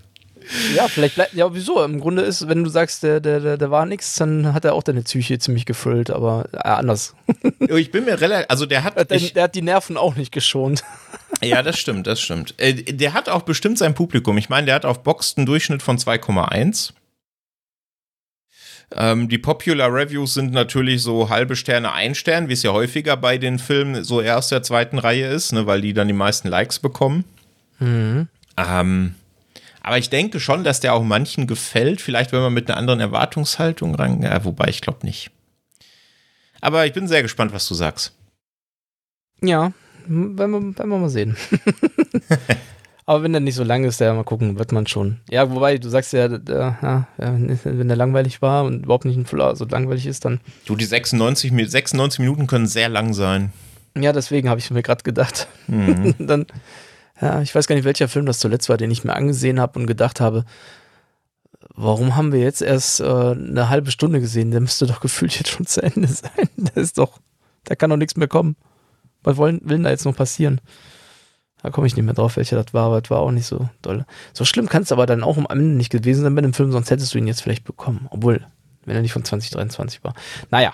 Ja, 0.76 0.88
vielleicht 0.88 1.16
bleibt, 1.16 1.34
ja, 1.34 1.54
wieso? 1.54 1.84
Im 1.84 2.00
Grunde 2.00 2.24
ist, 2.24 2.48
wenn 2.48 2.64
du 2.64 2.70
sagst, 2.70 3.04
der, 3.04 3.20
der, 3.20 3.40
der, 3.40 3.58
der 3.58 3.72
war 3.72 3.86
nichts, 3.86 4.16
dann 4.16 4.54
hat 4.54 4.66
er 4.66 4.74
auch 4.74 4.84
deine 4.84 5.04
Psyche 5.04 5.40
ziemlich 5.40 5.66
gefüllt, 5.66 6.10
aber 6.10 6.50
äh, 6.52 6.58
anders. 6.58 7.16
Ich 7.70 7.92
bin 7.92 8.06
mir 8.06 8.20
relativ, 8.20 8.50
also 8.50 8.66
der 8.66 8.84
hat. 8.84 8.98
Der, 8.98 9.18
ich, 9.18 9.34
der, 9.34 9.44
hat 9.44 9.56
die 9.56 9.62
Nerven 9.62 9.96
auch 9.98 10.16
nicht 10.16 10.32
geschont. 10.32 10.84
Ja, 11.44 11.64
das 11.64 11.80
stimmt, 11.80 12.06
das 12.06 12.22
stimmt. 12.22 12.54
Äh, 12.60 12.74
der 12.74 13.14
hat 13.14 13.28
auch 13.28 13.42
bestimmt 13.42 13.80
sein 13.80 13.96
Publikum. 13.96 14.38
Ich 14.38 14.50
meine, 14.50 14.66
der 14.66 14.76
hat 14.76 14.86
auf 14.86 15.02
Box 15.02 15.36
einen 15.38 15.48
Durchschnitt 15.48 15.82
von 15.82 15.98
2,1. 15.98 16.92
Ähm, 18.94 19.30
die 19.30 19.38
Popular 19.38 19.94
Reviews 19.94 20.34
sind 20.34 20.52
natürlich 20.52 21.02
so 21.02 21.30
halbe 21.30 21.56
Sterne, 21.56 21.94
ein 21.94 22.14
Stern, 22.14 22.50
wie 22.50 22.54
es 22.54 22.64
ja 22.64 22.72
häufiger 22.72 23.16
bei 23.16 23.38
den 23.38 23.58
Filmen 23.58 24.04
so 24.04 24.22
eher 24.22 24.38
aus 24.38 24.50
der 24.50 24.64
zweiten 24.64 25.00
Reihe 25.00 25.28
ist, 25.28 25.54
ne, 25.54 25.66
weil 25.66 25.82
die 25.82 25.94
dann 25.94 26.08
die 26.08 26.14
meisten 26.14 26.50
Likes 26.50 26.80
bekommen. 26.80 27.24
Mhm. 27.80 28.28
Ähm, 28.58 29.16
aber 29.82 29.98
ich 29.98 30.10
denke 30.10 30.40
schon, 30.40 30.64
dass 30.64 30.80
der 30.80 30.94
auch 30.94 31.04
manchen 31.04 31.48
gefällt. 31.48 32.02
Vielleicht, 32.02 32.32
wenn 32.32 32.42
man 32.42 32.54
mit 32.54 32.70
einer 32.70 32.78
anderen 32.78 33.00
Erwartungshaltung 33.00 33.96
ran. 33.96 34.22
Ja, 34.22 34.44
wobei 34.46 34.68
ich 34.68 34.82
glaube 34.82 35.06
nicht. 35.06 35.32
Aber 36.60 36.86
ich 36.86 36.94
bin 36.94 37.08
sehr 37.08 37.24
gespannt, 37.24 37.54
was 37.54 37.68
du 37.68 37.74
sagst. 37.74 38.14
Ja, 39.42 39.74
werden 40.06 40.38
wir, 40.52 40.78
werden 40.78 40.90
wir 40.90 40.98
mal 41.00 41.10
sehen. 41.10 41.36
Aber 43.06 43.24
wenn 43.24 43.32
der 43.32 43.42
nicht 43.42 43.56
so 43.56 43.64
lang 43.64 43.84
ist, 43.84 44.00
ja, 44.00 44.14
mal 44.14 44.24
gucken, 44.24 44.60
wird 44.60 44.72
man 44.72 44.88
schon. 44.88 45.20
Ja, 45.30 45.50
wobei, 45.52 45.78
du 45.78 45.90
sagst 45.90 46.14
ja, 46.14 46.28
der, 46.28 46.78
ja, 46.82 47.08
wenn 47.18 47.88
der 47.88 47.98
langweilig 47.98 48.42
war 48.42 48.64
und 48.64 48.84
überhaupt 48.84 49.06
nicht 49.06 49.18
ein 49.18 49.26
Fuller 49.26 49.56
so 49.56 49.66
langweilig 49.66 50.06
ist, 50.06 50.24
dann. 50.26 50.40
Du, 50.66 50.76
die 50.76 50.86
96, 50.86 51.52
96 51.52 52.20
Minuten 52.20 52.48
können 52.48 52.68
sehr 52.68 52.90
lang 52.90 53.14
sein. 53.14 53.52
Ja, 53.98 54.14
deswegen 54.14 54.50
habe 54.50 54.60
ich 54.60 54.72
mir 54.72 54.84
gerade 54.84 55.04
gedacht. 55.04 55.48
Mhm. 55.68 56.16
dann 56.20 56.46
ja, 57.22 57.42
ich 57.42 57.54
weiß 57.54 57.68
gar 57.68 57.76
nicht, 57.76 57.86
welcher 57.86 58.08
Film 58.08 58.26
das 58.26 58.40
zuletzt 58.40 58.68
war, 58.68 58.78
den 58.78 58.90
ich 58.90 59.04
mir 59.04 59.14
angesehen 59.14 59.60
habe 59.60 59.80
und 59.80 59.86
gedacht 59.86 60.20
habe, 60.20 60.44
warum 61.76 62.16
haben 62.16 62.32
wir 62.32 62.40
jetzt 62.40 62.64
erst 62.64 63.00
äh, 63.00 63.06
eine 63.06 63.70
halbe 63.70 63.92
Stunde 63.92 64.20
gesehen? 64.20 64.50
Der 64.50 64.60
müsste 64.60 64.88
doch 64.88 65.00
gefühlt 65.00 65.38
jetzt 65.38 65.50
schon 65.50 65.68
zu 65.68 65.84
Ende 65.84 66.08
sein. 66.08 66.50
Der 66.56 66.78
ist 66.78 66.98
doch, 66.98 67.20
da 67.66 67.76
kann 67.76 67.92
doch 67.92 67.98
nichts 67.98 68.18
mehr 68.18 68.28
kommen. 68.28 68.56
Was 69.24 69.38
wollen, 69.38 69.62
will 69.62 69.78
denn 69.78 69.84
da 69.84 69.92
jetzt 69.92 70.06
noch 70.06 70.16
passieren? 70.16 70.62
Da 71.64 71.70
komme 71.70 71.86
ich 71.88 71.96
nicht 71.96 72.06
mehr 72.06 72.14
drauf, 72.14 72.38
welcher 72.38 72.62
das 72.62 72.74
war, 72.74 72.88
aber 72.88 73.02
das 73.02 73.12
war 73.12 73.20
auch 73.20 73.32
nicht 73.32 73.46
so 73.46 73.70
doll. 73.82 74.06
So 74.34 74.46
schlimm 74.46 74.68
kann 74.68 74.84
es 74.84 74.92
aber 74.92 75.06
dann 75.06 75.24
auch 75.24 75.38
am 75.38 75.48
Ende 75.50 75.66
nicht 75.66 75.92
gewesen 75.92 76.24
sein 76.24 76.34
bei 76.34 76.42
dem 76.42 76.54
Film, 76.54 76.72
sonst 76.72 76.90
hättest 76.90 77.14
du 77.14 77.20
ihn 77.20 77.28
jetzt 77.28 77.42
vielleicht 77.42 77.64
bekommen. 77.64 78.08
Obwohl, 78.10 78.46
wenn 78.86 78.96
er 78.96 79.02
nicht 79.02 79.14
von 79.14 79.24
2023 79.24 80.04
war. 80.04 80.16
Naja, 80.50 80.74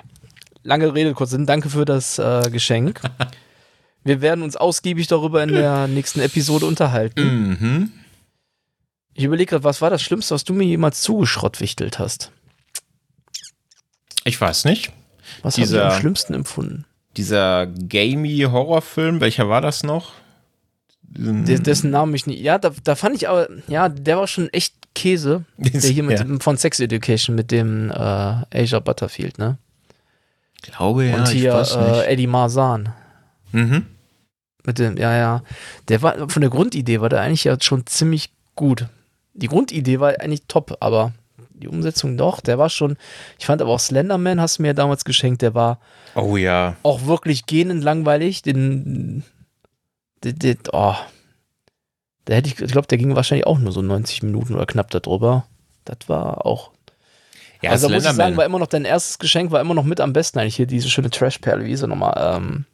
lange 0.64 0.94
Rede, 0.94 1.14
kurz 1.14 1.32
Sinn. 1.32 1.46
Danke 1.46 1.70
für 1.70 1.86
das 1.86 2.20
äh, 2.20 2.50
Geschenk. 2.52 3.02
Wir 4.04 4.22
werden 4.22 4.42
uns 4.42 4.56
ausgiebig 4.56 5.08
darüber 5.08 5.44
in 5.44 5.52
der 5.52 5.88
nächsten 5.88 6.22
Episode 6.22 6.66
unterhalten. 6.66 7.50
Mhm. 7.50 7.92
Ich 9.14 9.26
überlege 9.26 9.50
gerade, 9.50 9.66
was 9.66 9.82
war 9.82 9.90
das 9.90 10.02
Schlimmste, 10.02 10.36
was 10.36 10.46
du 10.46 10.54
mir 10.54 10.64
jemals 10.64 11.02
zugeschrottwichtelt 11.02 12.00
hast? 12.00 12.32
Ich 14.24 14.40
weiß 14.40 14.64
nicht. 14.64 14.94
Was 15.42 15.58
hast 15.58 15.74
du 15.74 15.84
am 15.84 16.00
schlimmsten 16.00 16.34
empfunden? 16.34 16.86
Dieser 17.18 17.68
gamey 17.68 18.46
Horrorfilm, 18.50 19.20
welcher 19.20 19.50
war 19.50 19.60
das 19.60 19.84
noch? 19.84 20.14
Des, 21.10 21.64
dessen 21.64 21.90
Namen 21.90 22.14
ich 22.14 22.28
nicht. 22.28 22.42
Ja, 22.42 22.58
da, 22.58 22.72
da 22.84 22.96
fand 22.96 23.16
ich 23.16 23.30
aber, 23.30 23.48
ja, 23.68 23.90
der 23.90 24.18
war 24.18 24.28
schon 24.28 24.50
echt 24.50 24.76
Käse. 24.94 25.46
der 25.58 25.82
hier 25.82 26.04
mit, 26.04 26.20
ja. 26.20 26.26
von 26.40 26.58
Sex 26.58 26.80
Education 26.80 27.36
mit 27.36 27.52
dem 27.52 27.90
äh, 27.92 27.94
Asia 27.94 28.80
Butterfield, 28.80 29.38
ne? 29.38 29.58
Glaube 30.62 31.06
ja. 31.06 31.18
Und 31.18 31.30
hier 31.30 31.54
äh, 31.54 32.12
Eddie 32.12 32.28
Marzahn. 32.28 32.94
Mhm. 33.52 33.86
Mit 34.66 34.80
dem, 34.80 34.98
ja, 34.98 35.16
ja. 35.16 35.44
Der 35.88 36.02
war, 36.02 36.30
von 36.30 36.42
der 36.42 36.50
Grundidee 36.50 37.00
war 37.00 37.10
der 37.10 37.22
eigentlich 37.22 37.46
ja 37.46 37.58
schon 37.62 37.86
ziemlich 37.86 38.32
gut. 38.56 38.88
Die 39.34 39.48
Grundidee 39.48 40.00
war 40.00 40.20
eigentlich 40.20 40.44
top, 40.48 40.78
aber 40.82 41.14
die 41.54 41.68
Umsetzung 41.68 42.18
doch, 42.18 42.42
der 42.42 42.58
war 42.58 42.70
schon, 42.70 42.98
ich 43.40 43.46
fand 43.46 43.62
aber 43.62 43.72
auch 43.72 43.80
Slenderman 43.80 44.42
hast 44.42 44.58
du 44.58 44.64
mir 44.64 44.74
damals 44.74 45.06
geschenkt, 45.06 45.42
der 45.42 45.54
war 45.54 45.80
oh 46.16 46.38
ja. 46.38 46.76
auch 46.84 47.06
wirklich 47.06 47.46
gähnend 47.46 47.84
langweilig, 47.84 48.42
den, 48.42 49.24
den, 50.24 50.40
den 50.40 50.58
oh, 50.72 50.96
da 52.26 52.34
hätte 52.34 52.50
ich, 52.50 52.60
ich 52.60 52.72
glaube, 52.72 52.88
der 52.88 52.98
ging 52.98 53.16
wahrscheinlich 53.16 53.48
auch 53.48 53.60
nur 53.60 53.72
so 53.72 53.82
90 53.82 54.24
Minuten 54.24 54.56
oder 54.56 54.66
knapp 54.66 54.92
darüber. 54.92 55.46
Das 55.86 56.10
war 56.10 56.46
auch 56.46 56.72
ja, 57.62 57.72
also 57.72 57.90
muss 57.90 58.06
ich 58.06 58.12
sagen, 58.12 58.38
war 58.38 58.46
immer 58.46 58.60
noch 58.60 58.68
dein 58.68 58.86
erstes 58.86 59.18
Geschenk, 59.20 59.52
war 59.52 59.62
immer 59.62 59.74
noch 59.74 59.84
mit 59.84 60.00
am 60.00 60.14
besten 60.14 60.40
eigentlich 60.40 60.56
hier, 60.56 60.68
diese 60.68 60.90
schöne 60.90 61.10
Trash-Perle, 61.10 61.66
wie 61.66 61.72
ist 61.72 61.82
er 61.82 61.88
nochmal? 61.88 62.38
Ähm, 62.38 62.66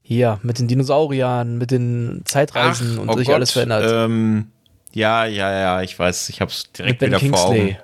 hier, 0.00 0.38
mit 0.42 0.58
den 0.58 0.68
Dinosauriern, 0.68 1.58
mit 1.58 1.70
den 1.70 2.22
Zeitreisen 2.24 2.94
Ach, 2.96 3.02
und 3.02 3.10
oh 3.10 3.18
sich 3.18 3.26
Gott, 3.26 3.36
alles 3.36 3.52
verändert. 3.52 3.90
Ähm, 3.92 4.48
Ja, 4.92 5.26
ja, 5.26 5.52
ja, 5.52 5.82
ich 5.82 5.98
weiß, 5.98 6.28
ich 6.28 6.40
habe 6.40 6.50
es 6.50 6.70
direkt 6.72 7.00
wieder 7.00 7.18
Kingsley. 7.18 7.30
vor 7.30 7.48
Augen. 7.50 7.76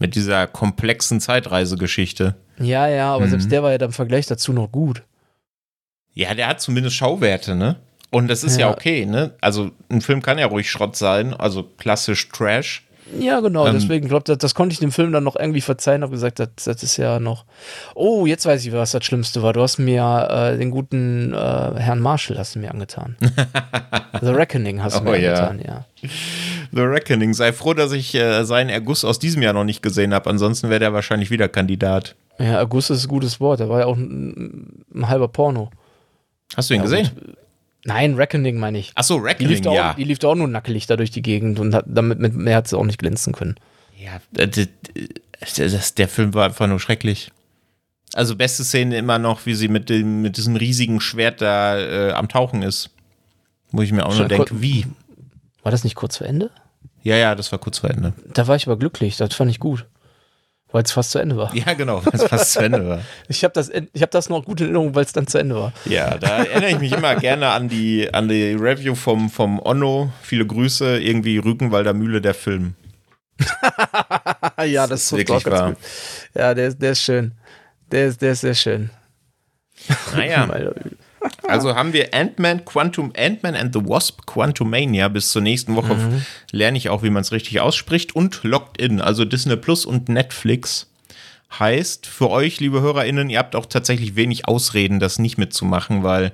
Mit 0.00 0.16
dieser 0.16 0.46
komplexen 0.48 1.20
Zeitreisegeschichte. 1.20 2.34
Ja, 2.58 2.88
ja, 2.88 3.14
aber 3.14 3.26
mhm. 3.26 3.30
selbst 3.30 3.52
der 3.52 3.62
war 3.62 3.70
ja 3.70 3.78
dann 3.78 3.90
im 3.90 3.92
Vergleich 3.92 4.26
dazu 4.26 4.52
noch 4.52 4.72
gut. 4.72 5.02
Ja, 6.14 6.34
der 6.34 6.48
hat 6.48 6.60
zumindest 6.60 6.96
Schauwerte, 6.96 7.54
ne? 7.54 7.76
Und 8.10 8.28
das 8.28 8.44
ist 8.44 8.58
ja. 8.58 8.68
ja 8.68 8.72
okay, 8.72 9.06
ne? 9.06 9.32
Also 9.40 9.72
ein 9.90 10.00
Film 10.00 10.22
kann 10.22 10.38
ja 10.38 10.46
ruhig 10.46 10.70
Schrott 10.70 10.96
sein, 10.96 11.34
also 11.34 11.64
klassisch 11.64 12.28
Trash. 12.28 12.84
Ja, 13.18 13.40
genau, 13.40 13.66
ähm, 13.66 13.74
deswegen 13.74 14.08
glaube 14.08 14.24
das, 14.24 14.38
das 14.38 14.54
konnte 14.54 14.72
ich 14.72 14.78
dem 14.78 14.92
Film 14.92 15.12
dann 15.12 15.24
noch 15.24 15.36
irgendwie 15.36 15.60
verzeihen, 15.60 16.02
habe 16.02 16.12
gesagt, 16.12 16.38
das, 16.38 16.48
das 16.64 16.82
ist 16.82 16.96
ja 16.96 17.20
noch. 17.20 17.44
Oh, 17.94 18.24
jetzt 18.26 18.46
weiß 18.46 18.64
ich, 18.64 18.72
was 18.72 18.92
das 18.92 19.04
Schlimmste 19.04 19.42
war. 19.42 19.52
Du 19.52 19.60
hast 19.60 19.78
mir 19.78 20.28
äh, 20.30 20.58
den 20.58 20.70
guten 20.70 21.34
äh, 21.34 21.36
Herrn 21.36 22.00
Marshall 22.00 22.38
hast 22.38 22.54
du 22.54 22.60
mir 22.60 22.70
angetan. 22.70 23.16
The 24.22 24.30
Reckoning 24.30 24.82
hast 24.82 24.96
du 24.96 25.00
oh, 25.00 25.10
mir 25.10 25.20
ja. 25.20 25.48
angetan, 25.48 25.60
ja. 25.66 26.08
The 26.72 26.80
Reckoning. 26.80 27.34
Sei 27.34 27.52
froh, 27.52 27.74
dass 27.74 27.92
ich 27.92 28.14
äh, 28.14 28.44
seinen 28.44 28.70
Erguss 28.70 29.04
aus 29.04 29.18
diesem 29.18 29.42
Jahr 29.42 29.52
noch 29.52 29.64
nicht 29.64 29.82
gesehen 29.82 30.14
habe. 30.14 30.30
Ansonsten 30.30 30.70
wäre 30.70 30.80
der 30.80 30.92
wahrscheinlich 30.92 31.30
wieder 31.30 31.48
Kandidat. 31.48 32.14
Ja, 32.38 32.54
Erguss 32.54 32.90
ist 32.90 33.04
ein 33.04 33.08
gutes 33.08 33.38
Wort. 33.38 33.60
Der 33.60 33.68
war 33.68 33.80
ja 33.80 33.86
auch 33.86 33.96
ein, 33.96 34.84
ein 34.94 35.08
halber 35.08 35.28
Porno. 35.28 35.70
Hast 36.56 36.70
du 36.70 36.74
ihn 36.74 36.78
ja, 36.78 36.84
gesehen? 36.84 37.10
Gut. 37.14 37.36
Nein, 37.84 38.14
Reckoning 38.14 38.58
meine 38.58 38.78
ich. 38.78 38.92
Ach 38.94 39.04
so, 39.04 39.16
Reckoning, 39.16 39.60
die 39.60 39.68
ja. 39.68 39.90
Auch, 39.90 39.94
die 39.94 40.04
lief 40.04 40.18
da 40.18 40.28
auch 40.28 40.34
nur 40.34 40.48
nackelig 40.48 40.86
da 40.86 40.96
durch 40.96 41.10
die 41.10 41.22
Gegend 41.22 41.58
und 41.60 41.74
hat, 41.74 41.84
damit 41.86 42.18
mit 42.18 42.34
mehr 42.34 42.56
hat 42.56 42.68
sie 42.68 42.78
auch 42.78 42.84
nicht 42.84 42.98
glänzen 42.98 43.32
können. 43.34 43.56
Ja, 43.96 44.20
das, 44.32 44.68
das, 45.56 45.94
der 45.94 46.08
Film 46.08 46.34
war 46.34 46.46
einfach 46.46 46.66
nur 46.66 46.80
schrecklich. 46.80 47.30
Also 48.14 48.36
beste 48.36 48.64
Szene 48.64 48.96
immer 48.96 49.18
noch, 49.18 49.44
wie 49.44 49.54
sie 49.54 49.68
mit, 49.68 49.90
dem, 49.90 50.22
mit 50.22 50.36
diesem 50.36 50.56
riesigen 50.56 51.00
Schwert 51.00 51.40
da 51.40 51.78
äh, 51.78 52.12
am 52.12 52.28
Tauchen 52.28 52.62
ist. 52.62 52.90
Wo 53.70 53.82
ich 53.82 53.92
mir 53.92 54.06
auch 54.06 54.16
nur 54.16 54.28
denke, 54.28 54.62
wie? 54.62 54.86
War 55.62 55.72
das 55.72 55.84
nicht 55.84 55.96
kurz 55.96 56.18
vor 56.18 56.26
Ende? 56.26 56.50
Ja, 57.02 57.16
ja, 57.16 57.34
das 57.34 57.50
war 57.50 57.58
kurz 57.58 57.78
vor 57.78 57.90
Ende. 57.90 58.12
Da 58.32 58.46
war 58.46 58.56
ich 58.56 58.66
aber 58.66 58.78
glücklich, 58.78 59.16
das 59.16 59.34
fand 59.34 59.50
ich 59.50 59.58
gut. 59.58 59.86
Weil 60.74 60.82
es 60.82 60.90
fast 60.90 61.12
zu 61.12 61.20
Ende 61.20 61.36
war. 61.36 61.54
Ja, 61.54 61.72
genau, 61.74 62.04
weil 62.04 62.14
es 62.14 62.24
fast 62.24 62.52
zu 62.54 62.58
Ende 62.58 62.84
war. 62.84 63.00
Ich 63.28 63.44
habe 63.44 63.54
das, 63.54 63.70
hab 63.70 64.10
das 64.10 64.28
noch 64.28 64.44
gut 64.44 64.60
in 64.60 64.66
Erinnerung, 64.66 64.92
weil 64.96 65.04
es 65.04 65.12
dann 65.12 65.28
zu 65.28 65.38
Ende 65.38 65.54
war. 65.54 65.72
Ja, 65.84 66.18
da 66.18 66.38
erinnere 66.38 66.70
ich 66.70 66.80
mich 66.80 66.90
immer 66.90 67.14
gerne 67.14 67.50
an 67.50 67.68
die, 67.68 68.12
an 68.12 68.26
die 68.26 68.54
Review 68.54 68.96
vom, 68.96 69.30
vom 69.30 69.60
Onno. 69.60 70.10
Viele 70.20 70.44
Grüße, 70.44 70.98
irgendwie 70.98 71.38
Rückenwalder 71.38 71.94
Mühle, 71.94 72.20
der 72.20 72.34
Film. 72.34 72.74
ja, 74.64 74.88
das, 74.88 74.88
das 74.88 75.02
ist 75.04 75.16
wirklich 75.16 75.46
wahr. 75.46 75.76
Ja, 76.34 76.52
der, 76.54 76.74
der 76.74 76.90
ist 76.90 77.02
schön. 77.02 77.34
Der 77.92 78.06
ist, 78.06 78.20
der 78.20 78.32
ist 78.32 78.40
sehr 78.40 78.54
schön. 78.54 78.90
Naja. 80.12 80.48
Also 81.46 81.74
haben 81.74 81.92
wir 81.92 82.14
Ant-Man 82.14 82.64
Quantum 82.64 83.12
Ant-Man 83.16 83.54
and 83.54 83.74
the 83.74 83.80
Wasp 83.84 84.26
Quantumania 84.26 85.08
bis 85.08 85.30
zur 85.30 85.42
nächsten 85.42 85.76
Woche 85.76 85.94
mhm. 85.94 86.24
lerne 86.50 86.78
ich 86.78 86.88
auch, 86.88 87.02
wie 87.02 87.10
man 87.10 87.22
es 87.22 87.32
richtig 87.32 87.60
ausspricht 87.60 88.14
und 88.14 88.42
Locked 88.42 88.80
In, 88.80 89.00
also 89.00 89.24
Disney 89.24 89.56
Plus 89.56 89.86
und 89.86 90.08
Netflix. 90.08 90.90
Heißt 91.58 92.06
für 92.06 92.30
euch, 92.30 92.58
liebe 92.58 92.80
HörerInnen, 92.80 93.30
ihr 93.30 93.38
habt 93.38 93.54
auch 93.54 93.66
tatsächlich 93.66 94.16
wenig 94.16 94.48
Ausreden, 94.48 94.98
das 94.98 95.20
nicht 95.20 95.38
mitzumachen, 95.38 96.02
weil 96.02 96.32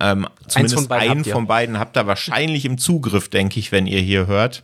ähm, 0.00 0.26
zumindest 0.48 0.88
von 0.88 0.90
einen 0.90 1.24
von 1.26 1.46
beiden 1.46 1.78
habt 1.78 1.98
ihr 1.98 2.06
wahrscheinlich 2.06 2.64
im 2.64 2.78
Zugriff, 2.78 3.28
denke 3.28 3.60
ich, 3.60 3.70
wenn 3.70 3.86
ihr 3.86 4.00
hier 4.00 4.26
hört. 4.26 4.62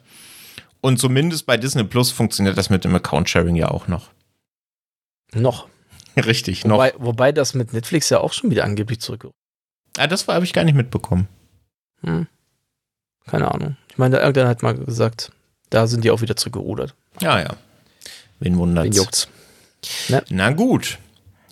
Und 0.81 0.99
zumindest 0.99 1.45
bei 1.45 1.59
Disney 1.59 1.85
Plus 1.85 2.11
funktioniert 2.11 2.57
das 2.57 2.71
mit 2.71 2.85
dem 2.85 2.95
Account-Sharing 2.95 3.57
ja 3.57 3.69
auch 3.69 3.87
noch. 3.87 4.09
Noch. 5.35 5.69
Richtig, 6.17 6.65
wobei, 6.65 6.93
noch. 6.93 7.05
Wobei 7.05 7.33
das 7.33 7.53
mit 7.53 7.75
Netflix 7.75 8.09
ja 8.09 8.21
auch 8.21 8.33
schon 8.33 8.51
wieder 8.51 8.65
angeblich 8.65 9.01
zurückgeholt 9.01 9.38
Ah, 9.99 10.07
das 10.07 10.27
habe 10.29 10.45
ich 10.45 10.53
gar 10.53 10.65
nicht 10.65 10.75
mitbekommen. 10.75 11.29
Hm. 12.03 12.27
Keine 13.27 13.53
Ahnung. 13.53 13.77
Ich 13.91 13.99
meine, 13.99 14.19
irgendeiner 14.19 14.49
hat 14.49 14.63
mal 14.63 14.75
gesagt, 14.75 15.33
da 15.71 15.87
sind 15.87 16.05
die 16.05 16.11
auch 16.11 16.21
wieder 16.21 16.37
zurückgerudert. 16.37 16.95
Ja, 17.21 17.41
ja. 17.41 17.51
Wen 18.41 18.57
wundert's? 18.57 18.87
Wen 18.87 18.93
juckt's? 18.93 19.29
Ne? 20.09 20.23
Na 20.31 20.51
gut. 20.51 20.99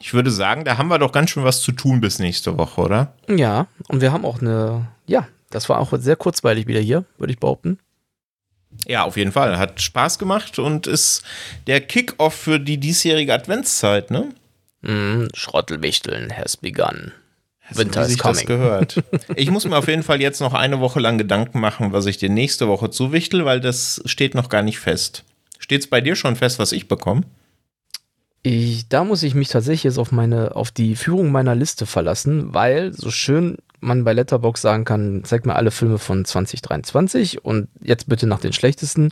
Ich 0.00 0.14
würde 0.14 0.30
sagen, 0.30 0.64
da 0.64 0.78
haben 0.78 0.88
wir 0.88 0.98
doch 0.98 1.12
ganz 1.12 1.30
schön 1.30 1.44
was 1.44 1.62
zu 1.62 1.72
tun 1.72 2.00
bis 2.00 2.18
nächste 2.18 2.56
Woche, 2.58 2.80
oder? 2.80 3.12
Ja, 3.28 3.66
und 3.88 4.00
wir 4.00 4.12
haben 4.12 4.24
auch 4.24 4.40
eine, 4.40 4.86
ja, 5.06 5.26
das 5.50 5.68
war 5.68 5.80
auch 5.80 5.92
sehr 5.98 6.16
kurzweilig 6.16 6.66
wieder 6.66 6.80
hier, 6.80 7.04
würde 7.18 7.32
ich 7.32 7.40
behaupten. 7.40 7.78
Ja, 8.86 9.04
auf 9.04 9.16
jeden 9.16 9.32
Fall. 9.32 9.58
Hat 9.58 9.80
Spaß 9.80 10.18
gemacht 10.18 10.58
und 10.58 10.86
ist 10.86 11.22
der 11.66 11.80
Kick-Off 11.80 12.34
für 12.34 12.60
die 12.60 12.78
diesjährige 12.78 13.32
Adventszeit, 13.32 14.10
ne? 14.10 14.32
Mm, 14.82 15.28
Schrottelwichteln 15.34 16.36
has 16.36 16.56
begun. 16.56 17.12
Winter 17.70 18.06
ist 18.06 18.18
coming. 18.18 18.34
Das 18.34 18.46
gehört. 18.46 19.04
Ich 19.36 19.50
muss 19.50 19.64
mir 19.64 19.76
auf 19.76 19.88
jeden 19.88 20.02
Fall 20.02 20.20
jetzt 20.20 20.40
noch 20.40 20.54
eine 20.54 20.80
Woche 20.80 21.00
lang 21.00 21.18
Gedanken 21.18 21.60
machen, 21.60 21.92
was 21.92 22.06
ich 22.06 22.18
dir 22.18 22.30
nächste 22.30 22.68
Woche 22.68 22.90
zuwichtel, 22.90 23.44
weil 23.44 23.60
das 23.60 24.02
steht 24.04 24.34
noch 24.34 24.48
gar 24.48 24.62
nicht 24.62 24.78
fest. 24.78 25.24
Steht 25.58 25.82
es 25.82 25.86
bei 25.86 26.00
dir 26.00 26.16
schon 26.16 26.36
fest, 26.36 26.58
was 26.58 26.72
ich 26.72 26.88
bekomme? 26.88 27.22
Ich, 28.42 28.88
da 28.88 29.02
muss 29.02 29.24
ich 29.24 29.34
mich 29.34 29.48
tatsächlich 29.48 29.84
jetzt 29.84 29.98
auf 29.98 30.12
meine, 30.12 30.54
auf 30.54 30.70
die 30.70 30.94
Führung 30.94 31.32
meiner 31.32 31.56
Liste 31.56 31.84
verlassen, 31.84 32.54
weil 32.54 32.92
so 32.92 33.10
schön 33.10 33.56
man 33.80 34.04
bei 34.04 34.12
Letterbox 34.12 34.62
sagen 34.62 34.84
kann, 34.84 35.22
zeig 35.24 35.46
mir 35.46 35.56
alle 35.56 35.70
Filme 35.70 35.98
von 35.98 36.24
2023 36.24 37.44
und 37.44 37.68
jetzt 37.82 38.08
bitte 38.08 38.26
nach 38.26 38.40
den 38.40 38.52
schlechtesten. 38.52 39.10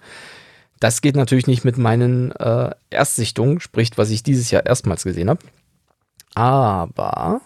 Das 0.80 1.00
geht 1.00 1.16
natürlich 1.16 1.46
nicht 1.46 1.64
mit 1.64 1.78
meinen 1.78 2.32
äh, 2.32 2.70
Erstsichtungen, 2.90 3.60
sprich, 3.60 3.90
was 3.96 4.10
ich 4.10 4.22
dieses 4.22 4.50
Jahr 4.50 4.66
erstmals 4.66 5.04
gesehen 5.04 5.30
habe. 5.30 5.40
Aber 6.34 7.40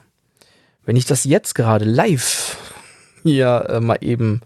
wenn 0.88 0.96
ich 0.96 1.04
das 1.04 1.24
jetzt 1.24 1.54
gerade 1.54 1.84
live 1.84 2.56
hier 3.22 3.66
äh, 3.68 3.78
mal 3.78 3.98
eben 4.00 4.40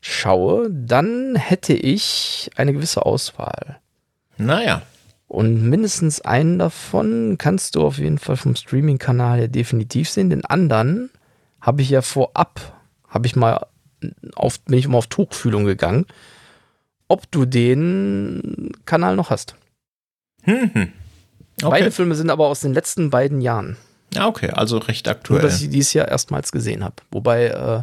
schaue, 0.00 0.70
dann 0.70 1.34
hätte 1.34 1.72
ich 1.72 2.52
eine 2.54 2.72
gewisse 2.72 3.04
Auswahl. 3.04 3.80
Naja. 4.36 4.82
Und 5.26 5.68
mindestens 5.68 6.20
einen 6.20 6.60
davon 6.60 7.34
kannst 7.36 7.74
du 7.74 7.82
auf 7.84 7.98
jeden 7.98 8.18
Fall 8.18 8.36
vom 8.36 8.54
Streaming-Kanal 8.54 9.40
ja 9.40 9.46
definitiv 9.48 10.08
sehen. 10.08 10.30
Den 10.30 10.44
anderen 10.44 11.10
habe 11.60 11.82
ich 11.82 11.90
ja 11.90 12.00
vorab, 12.00 12.80
habe 13.08 13.26
ich 13.26 13.34
mal 13.34 13.66
auf, 14.36 14.60
bin 14.60 14.78
ich 14.78 14.86
mal 14.86 14.98
auf 14.98 15.08
Tuchfühlung 15.08 15.64
gegangen, 15.64 16.06
ob 17.08 17.28
du 17.32 17.44
den 17.44 18.70
Kanal 18.84 19.16
noch 19.16 19.30
hast. 19.30 19.56
Hm, 20.44 20.70
hm. 20.74 20.92
Okay. 21.60 21.70
Beide 21.70 21.90
Filme 21.90 22.14
sind 22.14 22.30
aber 22.30 22.46
aus 22.46 22.60
den 22.60 22.72
letzten 22.72 23.10
beiden 23.10 23.40
Jahren. 23.40 23.76
Ja, 24.14 24.26
okay, 24.26 24.50
also 24.50 24.78
recht 24.78 25.08
aktuell. 25.08 25.40
Nur, 25.40 25.48
dass 25.48 25.62
ich 25.62 25.70
dieses 25.70 25.92
Jahr 25.92 26.08
erstmals 26.08 26.52
gesehen 26.52 26.84
habe. 26.84 26.96
Wobei, 27.10 27.46
äh, 27.46 27.82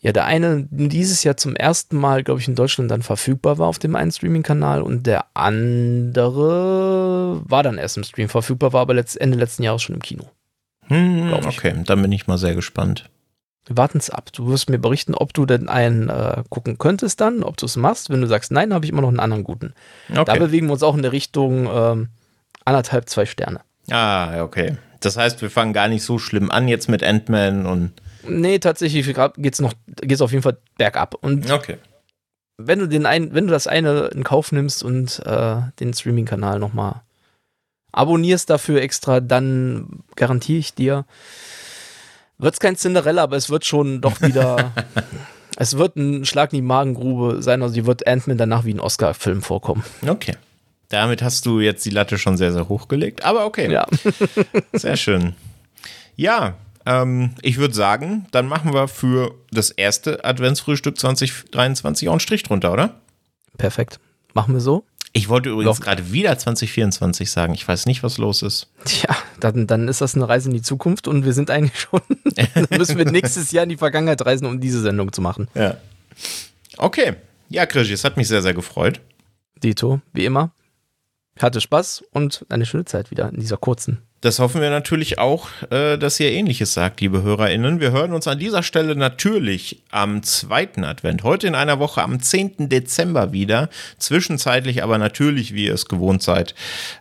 ja, 0.00 0.12
der 0.12 0.24
eine 0.24 0.66
dieses 0.70 1.22
Jahr 1.22 1.36
zum 1.36 1.54
ersten 1.54 1.96
Mal, 1.96 2.24
glaube 2.24 2.40
ich, 2.40 2.48
in 2.48 2.54
Deutschland 2.54 2.90
dann 2.90 3.02
verfügbar 3.02 3.58
war 3.58 3.68
auf 3.68 3.78
dem 3.78 3.94
einen 3.94 4.10
Streaming-Kanal 4.10 4.82
und 4.82 5.06
der 5.06 5.26
andere 5.34 7.42
war 7.44 7.62
dann 7.62 7.78
erst 7.78 7.98
im 7.98 8.04
Stream 8.04 8.28
verfügbar, 8.28 8.72
war 8.72 8.80
aber 8.80 8.94
letzt, 8.94 9.20
Ende 9.20 9.38
letzten 9.38 9.62
Jahres 9.62 9.82
schon 9.82 9.94
im 9.94 10.02
Kino. 10.02 10.24
Hm, 10.88 11.32
okay, 11.46 11.74
dann 11.84 12.02
bin 12.02 12.10
ich 12.10 12.26
mal 12.26 12.38
sehr 12.38 12.54
gespannt. 12.54 13.08
Wir 13.64 13.76
warten 13.76 13.98
es 13.98 14.10
ab. 14.10 14.32
Du 14.32 14.48
wirst 14.48 14.68
mir 14.68 14.78
berichten, 14.78 15.14
ob 15.14 15.32
du 15.34 15.46
denn 15.46 15.68
einen 15.68 16.08
äh, 16.08 16.42
gucken 16.48 16.78
könntest 16.78 17.20
dann, 17.20 17.44
ob 17.44 17.56
du 17.56 17.66
es 17.66 17.76
machst. 17.76 18.10
Wenn 18.10 18.20
du 18.20 18.26
sagst, 18.26 18.50
nein, 18.50 18.74
habe 18.74 18.84
ich 18.84 18.90
immer 18.90 19.02
noch 19.02 19.08
einen 19.08 19.20
anderen 19.20 19.44
guten. 19.44 19.72
Okay. 20.10 20.24
Da 20.26 20.34
bewegen 20.34 20.66
wir 20.66 20.72
uns 20.72 20.82
auch 20.82 20.96
in 20.96 21.02
der 21.02 21.12
Richtung 21.12 21.68
ähm, 21.72 22.08
anderthalb, 22.64 23.08
zwei 23.08 23.24
Sterne. 23.24 23.60
Ah, 23.92 24.42
okay. 24.42 24.76
Das 25.00 25.16
heißt, 25.16 25.42
wir 25.42 25.50
fangen 25.50 25.72
gar 25.72 25.88
nicht 25.88 26.02
so 26.02 26.18
schlimm 26.18 26.50
an 26.50 26.68
jetzt 26.68 26.88
mit 26.88 27.02
Ant-Man 27.02 27.66
und. 27.66 27.92
Nee, 28.26 28.58
tatsächlich 28.58 29.14
geht's 29.36 29.60
noch, 29.60 29.74
geht's 29.86 30.20
auf 30.20 30.30
jeden 30.30 30.42
Fall 30.42 30.58
bergab. 30.78 31.14
Und 31.14 31.50
okay. 31.50 31.78
wenn 32.56 32.78
du 32.78 32.86
den 32.86 33.04
ein, 33.04 33.34
wenn 33.34 33.46
du 33.46 33.52
das 33.52 33.66
eine 33.66 34.06
in 34.06 34.22
Kauf 34.22 34.52
nimmst 34.52 34.84
und 34.84 35.20
äh, 35.26 35.56
den 35.80 35.92
Streaming-Kanal 35.92 36.58
nochmal 36.58 37.02
abonnierst 37.90 38.48
dafür 38.48 38.80
extra, 38.80 39.20
dann 39.20 40.04
garantiere 40.16 40.60
ich 40.60 40.74
dir, 40.74 41.04
wird 42.38 42.54
es 42.54 42.60
kein 42.60 42.76
Cinderella, 42.76 43.24
aber 43.24 43.36
es 43.36 43.50
wird 43.50 43.66
schon 43.66 44.00
doch 44.00 44.22
wieder. 44.22 44.72
es 45.56 45.76
wird 45.76 45.96
ein 45.96 46.24
Schlag 46.24 46.52
in 46.52 46.58
die 46.58 46.62
Magengrube 46.62 47.42
sein, 47.42 47.60
also 47.62 47.74
die 47.74 47.86
wird 47.86 48.06
Ant-Man 48.06 48.38
danach 48.38 48.64
wie 48.64 48.72
ein 48.72 48.80
Oscar-Film 48.80 49.42
vorkommen. 49.42 49.84
Okay. 50.06 50.36
Damit 50.92 51.22
hast 51.22 51.46
du 51.46 51.58
jetzt 51.60 51.86
die 51.86 51.90
Latte 51.90 52.18
schon 52.18 52.36
sehr, 52.36 52.52
sehr 52.52 52.68
hochgelegt. 52.68 53.24
Aber 53.24 53.46
okay. 53.46 53.72
Ja. 53.72 53.86
sehr 54.74 54.98
schön. 54.98 55.34
Ja, 56.16 56.58
ähm, 56.84 57.30
ich 57.40 57.56
würde 57.56 57.72
sagen, 57.72 58.26
dann 58.30 58.46
machen 58.46 58.74
wir 58.74 58.88
für 58.88 59.34
das 59.50 59.70
erste 59.70 60.22
Adventsfrühstück 60.22 60.98
2023 60.98 62.08
auch 62.08 62.12
einen 62.12 62.20
Strich 62.20 62.42
drunter, 62.42 62.74
oder? 62.74 63.00
Perfekt. 63.56 64.00
Machen 64.34 64.52
wir 64.52 64.60
so. 64.60 64.84
Ich 65.14 65.30
wollte 65.30 65.48
übrigens 65.48 65.80
gerade 65.80 66.12
wieder 66.12 66.36
2024 66.36 67.30
sagen. 67.30 67.54
Ich 67.54 67.66
weiß 67.66 67.86
nicht, 67.86 68.02
was 68.02 68.18
los 68.18 68.42
ist. 68.42 68.68
Tja, 68.84 69.16
dann, 69.40 69.66
dann 69.66 69.88
ist 69.88 70.02
das 70.02 70.14
eine 70.14 70.28
Reise 70.28 70.50
in 70.50 70.54
die 70.54 70.62
Zukunft 70.62 71.08
und 71.08 71.24
wir 71.24 71.32
sind 71.32 71.50
eigentlich 71.50 71.80
schon. 71.80 72.02
dann 72.54 72.66
müssen 72.78 72.98
wir 72.98 73.06
nächstes 73.06 73.50
Jahr 73.50 73.62
in 73.62 73.70
die 73.70 73.78
Vergangenheit 73.78 74.20
reisen, 74.26 74.44
um 74.44 74.60
diese 74.60 74.82
Sendung 74.82 75.10
zu 75.10 75.22
machen. 75.22 75.48
Ja. 75.54 75.78
Okay. 76.76 77.14
Ja, 77.48 77.64
Krisch, 77.64 77.90
es 77.90 78.04
hat 78.04 78.18
mich 78.18 78.28
sehr, 78.28 78.42
sehr 78.42 78.52
gefreut. 78.52 79.00
Dito, 79.62 80.02
wie 80.12 80.26
immer. 80.26 80.52
Hatte 81.38 81.60
Spaß 81.60 82.04
und 82.12 82.44
eine 82.48 82.66
schöne 82.66 82.84
Zeit 82.84 83.10
wieder 83.10 83.28
in 83.30 83.40
dieser 83.40 83.56
kurzen 83.56 84.02
das 84.22 84.38
hoffen 84.38 84.60
wir 84.60 84.70
natürlich 84.70 85.18
auch, 85.18 85.48
äh, 85.70 85.98
dass 85.98 86.20
ihr 86.20 86.30
ähnliches 86.30 86.72
sagt, 86.72 87.00
liebe 87.00 87.22
HörerInnen. 87.22 87.80
Wir 87.80 87.90
hören 87.90 88.12
uns 88.12 88.28
an 88.28 88.38
dieser 88.38 88.62
Stelle 88.62 88.94
natürlich 88.94 89.82
am 89.90 90.22
zweiten 90.22 90.84
Advent, 90.84 91.24
heute 91.24 91.48
in 91.48 91.56
einer 91.56 91.80
Woche 91.80 92.02
am 92.02 92.20
10. 92.20 92.68
Dezember 92.68 93.32
wieder. 93.32 93.68
Zwischenzeitlich 93.98 94.84
aber 94.84 94.96
natürlich, 94.98 95.54
wie 95.54 95.66
ihr 95.66 95.74
es 95.74 95.86
gewohnt 95.86 96.22
seid, 96.22 96.54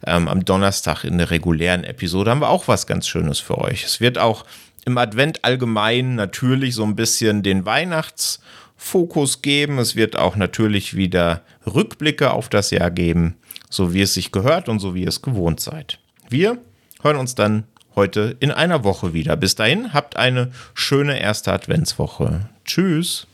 ähm, 0.05 0.27
am 0.27 0.43
Donnerstag 0.45 1.03
in 1.03 1.19
der 1.19 1.29
regulären 1.29 1.83
Episode 1.83 2.31
haben 2.31 2.41
wir 2.41 2.49
auch 2.49 2.67
was 2.67 2.87
ganz 2.87 3.07
Schönes 3.07 3.39
für 3.39 3.59
euch. 3.59 3.83
Es 3.83 4.01
wird 4.01 4.17
auch 4.17 4.43
im 4.85 4.97
Advent 4.97 5.45
allgemein 5.45 6.15
natürlich 6.15 6.73
so 6.73 6.83
ein 6.83 6.95
bisschen 6.95 7.43
den 7.43 7.65
Weihnachtsfokus 7.65 9.43
geben. 9.43 9.77
Es 9.77 9.95
wird 9.95 10.15
auch 10.15 10.35
natürlich 10.35 10.95
wieder 10.95 11.43
Rückblicke 11.67 12.31
auf 12.31 12.49
das 12.49 12.71
Jahr 12.71 12.89
geben, 12.89 13.35
so 13.71 13.93
wie 13.93 14.01
es 14.01 14.13
sich 14.13 14.31
gehört 14.31 14.69
und 14.69 14.79
so 14.79 14.93
wie 14.93 15.01
ihr 15.01 15.07
es 15.07 15.23
gewohnt 15.23 15.59
seid. 15.59 15.99
Wir 16.29 16.59
hören 17.01 17.17
uns 17.17 17.33
dann 17.33 17.63
heute 17.95 18.37
in 18.39 18.51
einer 18.51 18.83
Woche 18.83 19.13
wieder. 19.13 19.35
Bis 19.35 19.55
dahin, 19.55 19.93
habt 19.93 20.15
eine 20.15 20.51
schöne 20.75 21.19
erste 21.19 21.51
Adventswoche. 21.51 22.49
Tschüss. 22.65 23.25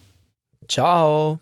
Ciao. 0.69 1.39